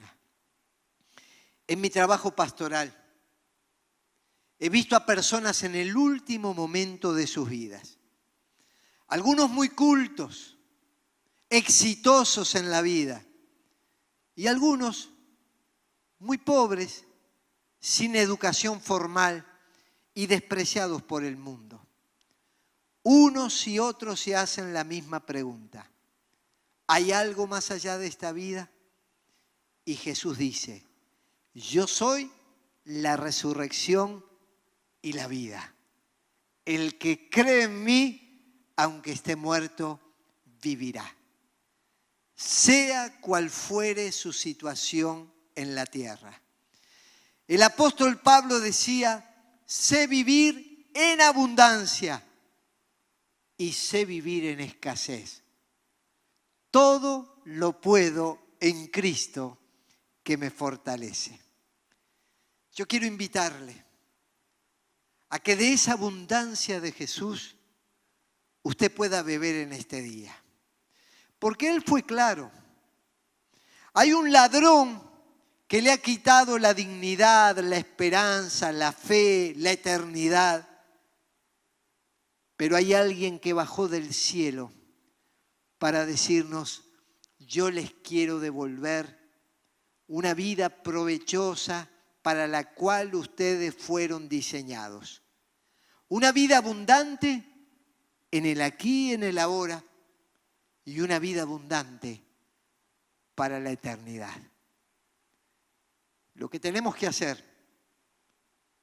en 1.67 1.79
mi 1.79 1.89
trabajo 1.89 2.35
pastoral. 2.35 2.93
He 4.59 4.67
visto 4.67 4.95
a 4.95 5.05
personas 5.05 5.63
en 5.63 5.75
el 5.75 5.95
último 5.95 6.53
momento 6.53 7.13
de 7.13 7.25
sus 7.25 7.49
vidas. 7.49 7.97
Algunos 9.07 9.49
muy 9.49 9.69
cultos, 9.69 10.57
exitosos 11.51 12.55
en 12.55 12.71
la 12.71 12.81
vida. 12.81 13.23
Y 14.35 14.47
algunos 14.47 15.09
muy 16.17 16.37
pobres, 16.39 17.03
sin 17.79 18.15
educación 18.15 18.81
formal 18.81 19.45
y 20.13 20.25
despreciados 20.25 21.03
por 21.03 21.23
el 21.23 21.37
mundo. 21.37 21.85
Unos 23.03 23.67
y 23.67 23.79
otros 23.79 24.21
se 24.21 24.35
hacen 24.35 24.73
la 24.73 24.83
misma 24.83 25.25
pregunta. 25.25 25.91
¿Hay 26.87 27.11
algo 27.11 27.47
más 27.47 27.69
allá 27.69 27.97
de 27.97 28.07
esta 28.07 28.31
vida? 28.31 28.71
Y 29.83 29.95
Jesús 29.95 30.37
dice, 30.37 30.85
yo 31.53 31.87
soy 31.87 32.31
la 32.85 33.17
resurrección 33.17 34.23
y 35.01 35.13
la 35.13 35.27
vida. 35.27 35.75
El 36.63 36.97
que 36.97 37.29
cree 37.29 37.63
en 37.63 37.83
mí, 37.83 38.71
aunque 38.77 39.11
esté 39.11 39.35
muerto, 39.35 39.99
vivirá. 40.61 41.17
Sea 42.41 43.21
cual 43.21 43.51
fuere 43.51 44.11
su 44.11 44.33
situación 44.33 45.31
en 45.53 45.75
la 45.75 45.85
tierra. 45.85 46.41
El 47.47 47.61
apóstol 47.61 48.19
Pablo 48.19 48.59
decía, 48.59 49.61
sé 49.63 50.07
vivir 50.07 50.89
en 50.95 51.21
abundancia 51.21 52.25
y 53.57 53.73
sé 53.73 54.05
vivir 54.05 54.45
en 54.45 54.59
escasez. 54.59 55.43
Todo 56.71 57.43
lo 57.45 57.79
puedo 57.79 58.55
en 58.59 58.87
Cristo 58.87 59.59
que 60.23 60.35
me 60.35 60.49
fortalece. 60.49 61.39
Yo 62.73 62.87
quiero 62.87 63.05
invitarle 63.05 63.85
a 65.29 65.37
que 65.37 65.55
de 65.55 65.73
esa 65.73 65.93
abundancia 65.93 66.81
de 66.81 66.91
Jesús 66.91 67.55
usted 68.63 68.91
pueda 68.91 69.21
beber 69.21 69.57
en 69.57 69.73
este 69.73 70.01
día. 70.01 70.40
Porque 71.41 71.71
Él 71.71 71.81
fue 71.83 72.03
claro. 72.03 72.51
Hay 73.93 74.13
un 74.13 74.31
ladrón 74.31 75.01
que 75.67 75.81
le 75.81 75.91
ha 75.91 75.97
quitado 75.97 76.59
la 76.59 76.75
dignidad, 76.75 77.57
la 77.57 77.77
esperanza, 77.77 78.71
la 78.71 78.91
fe, 78.91 79.55
la 79.57 79.71
eternidad. 79.71 80.69
Pero 82.57 82.75
hay 82.75 82.93
alguien 82.93 83.39
que 83.39 83.53
bajó 83.53 83.87
del 83.87 84.13
cielo 84.13 84.71
para 85.79 86.05
decirnos, 86.05 86.83
yo 87.39 87.71
les 87.71 87.91
quiero 87.91 88.39
devolver 88.39 89.19
una 90.05 90.35
vida 90.35 90.69
provechosa 90.83 91.89
para 92.21 92.45
la 92.47 92.71
cual 92.75 93.15
ustedes 93.15 93.73
fueron 93.73 94.29
diseñados. 94.29 95.23
Una 96.07 96.31
vida 96.31 96.57
abundante 96.57 97.43
en 98.29 98.45
el 98.45 98.61
aquí 98.61 99.09
y 99.09 99.13
en 99.13 99.23
el 99.23 99.39
ahora 99.39 99.83
y 100.85 100.99
una 100.99 101.19
vida 101.19 101.43
abundante 101.43 102.23
para 103.35 103.59
la 103.59 103.71
eternidad. 103.71 104.39
Lo 106.35 106.49
que 106.49 106.59
tenemos 106.59 106.95
que 106.95 107.07
hacer 107.07 107.43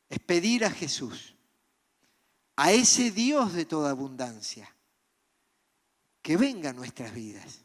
es 0.09 0.19
pedir 0.21 0.65
a 0.65 0.71
Jesús, 0.71 1.35
a 2.57 2.73
ese 2.73 3.11
Dios 3.11 3.53
de 3.53 3.65
toda 3.65 3.91
abundancia, 3.91 4.75
que 6.23 6.37
venga 6.37 6.71
a 6.71 6.75
nuestras 6.75 7.13
vidas, 7.15 7.61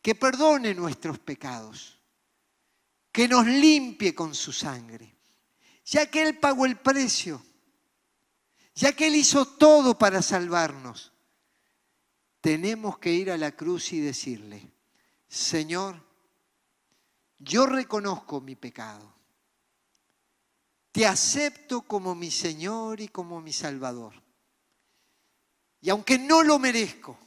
que 0.00 0.14
perdone 0.14 0.74
nuestros 0.74 1.18
pecados, 1.18 1.98
que 3.10 3.28
nos 3.28 3.46
limpie 3.46 4.14
con 4.14 4.34
su 4.34 4.52
sangre, 4.52 5.16
ya 5.84 6.10
que 6.10 6.22
Él 6.22 6.38
pagó 6.38 6.66
el 6.66 6.76
precio, 6.76 7.42
ya 8.74 8.92
que 8.92 9.06
Él 9.06 9.16
hizo 9.16 9.46
todo 9.46 9.98
para 9.98 10.20
salvarnos 10.22 11.12
tenemos 12.46 12.98
que 12.98 13.12
ir 13.12 13.32
a 13.32 13.36
la 13.36 13.56
cruz 13.56 13.92
y 13.92 13.98
decirle, 13.98 14.70
Señor, 15.26 16.00
yo 17.40 17.66
reconozco 17.66 18.40
mi 18.40 18.54
pecado. 18.54 19.12
Te 20.92 21.06
acepto 21.06 21.82
como 21.82 22.14
mi 22.14 22.30
Señor 22.30 23.00
y 23.00 23.08
como 23.08 23.40
mi 23.40 23.52
Salvador. 23.52 24.14
Y 25.80 25.90
aunque 25.90 26.20
no 26.20 26.44
lo 26.44 26.60
merezco, 26.60 27.18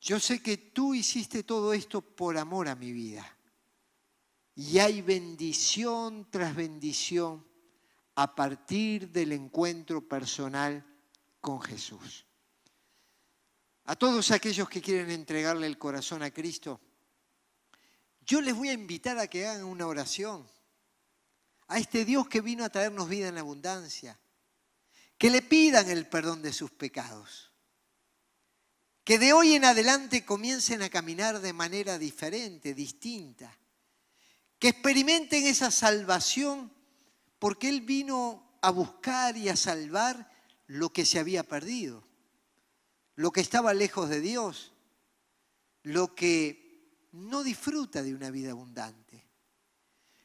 yo 0.00 0.18
sé 0.18 0.42
que 0.42 0.56
tú 0.56 0.94
hiciste 0.94 1.42
todo 1.42 1.74
esto 1.74 2.00
por 2.00 2.38
amor 2.38 2.68
a 2.68 2.74
mi 2.74 2.90
vida. 2.90 3.36
Y 4.54 4.78
hay 4.78 5.02
bendición 5.02 6.26
tras 6.30 6.56
bendición 6.56 7.46
a 8.14 8.34
partir 8.34 9.10
del 9.10 9.32
encuentro 9.32 10.08
personal 10.08 10.86
con 11.42 11.60
Jesús. 11.60 12.24
A 13.84 13.96
todos 13.96 14.30
aquellos 14.30 14.68
que 14.68 14.80
quieren 14.80 15.10
entregarle 15.10 15.66
el 15.66 15.76
corazón 15.76 16.22
a 16.22 16.30
Cristo, 16.30 16.80
yo 18.24 18.40
les 18.40 18.54
voy 18.54 18.68
a 18.68 18.74
invitar 18.74 19.18
a 19.18 19.26
que 19.26 19.46
hagan 19.46 19.64
una 19.64 19.86
oración 19.86 20.48
a 21.66 21.78
este 21.78 22.04
Dios 22.04 22.28
que 22.28 22.40
vino 22.40 22.64
a 22.64 22.68
traernos 22.68 23.08
vida 23.08 23.28
en 23.28 23.38
abundancia, 23.38 24.20
que 25.18 25.30
le 25.30 25.42
pidan 25.42 25.90
el 25.90 26.06
perdón 26.06 26.42
de 26.42 26.52
sus 26.52 26.70
pecados, 26.70 27.50
que 29.02 29.18
de 29.18 29.32
hoy 29.32 29.54
en 29.54 29.64
adelante 29.64 30.24
comiencen 30.24 30.82
a 30.82 30.90
caminar 30.90 31.40
de 31.40 31.52
manera 31.52 31.98
diferente, 31.98 32.74
distinta, 32.74 33.58
que 34.60 34.68
experimenten 34.68 35.44
esa 35.44 35.72
salvación 35.72 36.72
porque 37.40 37.68
Él 37.68 37.80
vino 37.80 38.58
a 38.60 38.70
buscar 38.70 39.36
y 39.36 39.48
a 39.48 39.56
salvar 39.56 40.30
lo 40.68 40.92
que 40.92 41.04
se 41.04 41.18
había 41.18 41.42
perdido 41.42 42.11
lo 43.16 43.30
que 43.30 43.40
estaba 43.40 43.74
lejos 43.74 44.08
de 44.08 44.20
Dios, 44.20 44.72
lo 45.82 46.14
que 46.14 47.08
no 47.12 47.42
disfruta 47.42 48.02
de 48.02 48.14
una 48.14 48.30
vida 48.30 48.52
abundante, 48.52 49.26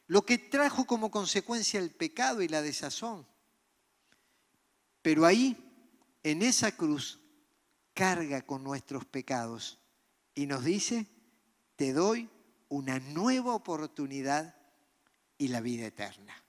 lo 0.06 0.24
que 0.24 0.38
trajo 0.38 0.86
como 0.86 1.10
consecuencia 1.10 1.80
el 1.80 1.90
pecado 1.90 2.42
y 2.42 2.48
la 2.48 2.62
desazón. 2.62 3.26
Pero 5.02 5.26
ahí, 5.26 5.56
en 6.22 6.42
esa 6.42 6.76
cruz, 6.76 7.20
carga 7.92 8.42
con 8.42 8.64
nuestros 8.64 9.04
pecados 9.04 9.78
y 10.34 10.46
nos 10.46 10.64
dice, 10.64 11.06
te 11.76 11.92
doy 11.92 12.30
una 12.68 13.00
nueva 13.00 13.54
oportunidad 13.54 14.54
y 15.36 15.48
la 15.48 15.60
vida 15.60 15.86
eterna. 15.86 16.44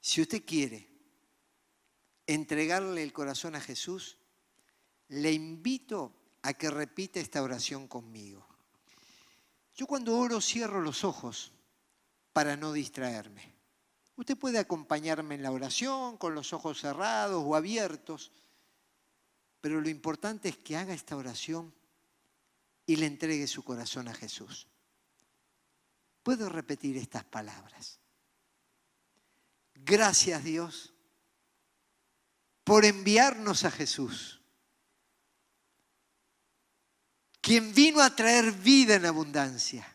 Si 0.00 0.20
usted 0.20 0.44
quiere 0.44 0.88
entregarle 2.26 3.02
el 3.02 3.12
corazón 3.12 3.54
a 3.54 3.60
Jesús, 3.60 4.18
le 5.14 5.32
invito 5.32 6.12
a 6.42 6.54
que 6.54 6.70
repita 6.70 7.20
esta 7.20 7.42
oración 7.42 7.88
conmigo. 7.88 8.46
Yo 9.74 9.86
cuando 9.86 10.16
oro 10.16 10.40
cierro 10.40 10.80
los 10.80 11.04
ojos 11.04 11.52
para 12.32 12.56
no 12.56 12.72
distraerme. 12.72 13.54
Usted 14.16 14.36
puede 14.36 14.58
acompañarme 14.58 15.36
en 15.36 15.42
la 15.42 15.50
oración 15.50 16.16
con 16.16 16.34
los 16.34 16.52
ojos 16.52 16.80
cerrados 16.80 17.42
o 17.44 17.56
abiertos, 17.56 18.32
pero 19.60 19.80
lo 19.80 19.88
importante 19.88 20.48
es 20.48 20.56
que 20.56 20.76
haga 20.76 20.94
esta 20.94 21.16
oración 21.16 21.72
y 22.86 22.96
le 22.96 23.06
entregue 23.06 23.46
su 23.46 23.64
corazón 23.64 24.08
a 24.08 24.14
Jesús. 24.14 24.68
Puedo 26.22 26.48
repetir 26.48 26.96
estas 26.96 27.24
palabras. 27.24 27.98
Gracias 29.74 30.44
Dios 30.44 30.92
por 32.62 32.84
enviarnos 32.84 33.64
a 33.64 33.70
Jesús 33.70 34.43
quien 37.44 37.74
vino 37.74 38.00
a 38.00 38.08
traer 38.16 38.52
vida 38.52 38.94
en 38.94 39.04
abundancia, 39.04 39.86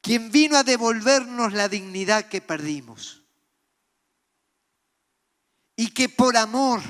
quien 0.00 0.30
vino 0.30 0.56
a 0.56 0.62
devolvernos 0.62 1.52
la 1.52 1.68
dignidad 1.68 2.28
que 2.28 2.40
perdimos 2.40 3.24
y 5.74 5.88
que 5.88 6.08
por 6.08 6.36
amor 6.36 6.80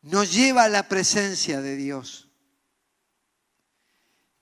nos 0.00 0.32
lleva 0.32 0.64
a 0.64 0.70
la 0.70 0.88
presencia 0.88 1.60
de 1.60 1.76
Dios. 1.76 2.30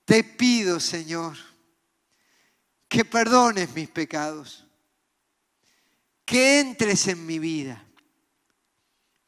Te 0.04 0.22
pido, 0.22 0.78
Señor, 0.78 1.36
que 2.86 3.04
perdones 3.04 3.74
mis 3.74 3.88
pecados, 3.88 4.64
que 6.24 6.60
entres 6.60 7.08
en 7.08 7.26
mi 7.26 7.40
vida, 7.40 7.84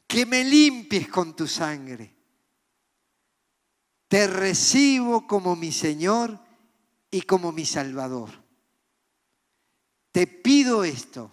que 0.07 0.25
me 0.25 0.45
limpies 0.45 1.09
con 1.09 1.35
tu 1.35 1.49
sangre 1.49 2.18
te 4.09 4.27
recibo 4.27 5.27
como 5.27 5.55
mi 5.55 5.71
Señor 5.71 6.41
y 7.11 7.23
como 7.23 7.53
mi 7.53 7.67
Salvador. 7.67 8.31
Te 10.11 10.27
pido 10.27 10.83
esto 10.83 11.31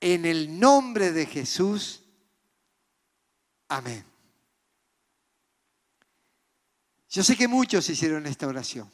en 0.00 0.24
el 0.24 0.58
nombre 0.58 1.10
de 1.10 1.26
Jesús. 1.26 2.02
Amén. 3.68 4.04
Yo 7.10 7.22
sé 7.22 7.36
que 7.36 7.48
muchos 7.48 7.88
hicieron 7.90 8.26
esta 8.26 8.46
oración. 8.46 8.90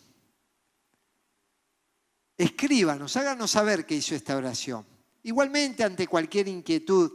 escríbanos, 2.36 3.16
háganos 3.16 3.50
saber 3.50 3.84
que 3.84 3.96
hizo 3.96 4.14
esta 4.14 4.34
oración. 4.34 4.86
Igualmente 5.22 5.84
ante 5.84 6.06
cualquier 6.06 6.48
inquietud 6.48 7.12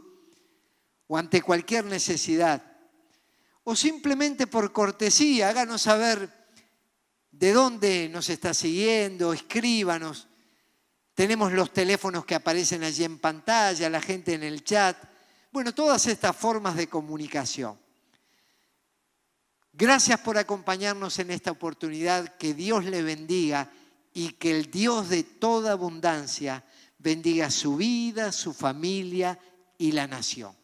o 1.08 1.18
ante 1.18 1.42
cualquier 1.42 1.84
necesidad, 1.84 2.75
o 3.68 3.74
simplemente 3.74 4.46
por 4.46 4.72
cortesía, 4.72 5.48
háganos 5.48 5.82
saber 5.82 6.30
de 7.32 7.52
dónde 7.52 8.08
nos 8.08 8.30
está 8.30 8.54
siguiendo, 8.54 9.32
escríbanos. 9.32 10.28
Tenemos 11.14 11.52
los 11.52 11.72
teléfonos 11.72 12.24
que 12.24 12.36
aparecen 12.36 12.84
allí 12.84 13.02
en 13.02 13.18
pantalla, 13.18 13.90
la 13.90 14.00
gente 14.00 14.34
en 14.34 14.44
el 14.44 14.62
chat. 14.62 14.96
Bueno, 15.50 15.74
todas 15.74 16.06
estas 16.06 16.36
formas 16.36 16.76
de 16.76 16.86
comunicación. 16.86 17.76
Gracias 19.72 20.20
por 20.20 20.38
acompañarnos 20.38 21.18
en 21.18 21.32
esta 21.32 21.50
oportunidad. 21.50 22.36
Que 22.36 22.54
Dios 22.54 22.84
le 22.84 23.02
bendiga 23.02 23.68
y 24.14 24.34
que 24.34 24.52
el 24.52 24.70
Dios 24.70 25.08
de 25.08 25.24
toda 25.24 25.72
abundancia 25.72 26.64
bendiga 26.98 27.50
su 27.50 27.74
vida, 27.74 28.30
su 28.30 28.54
familia 28.54 29.40
y 29.76 29.90
la 29.90 30.06
nación. 30.06 30.56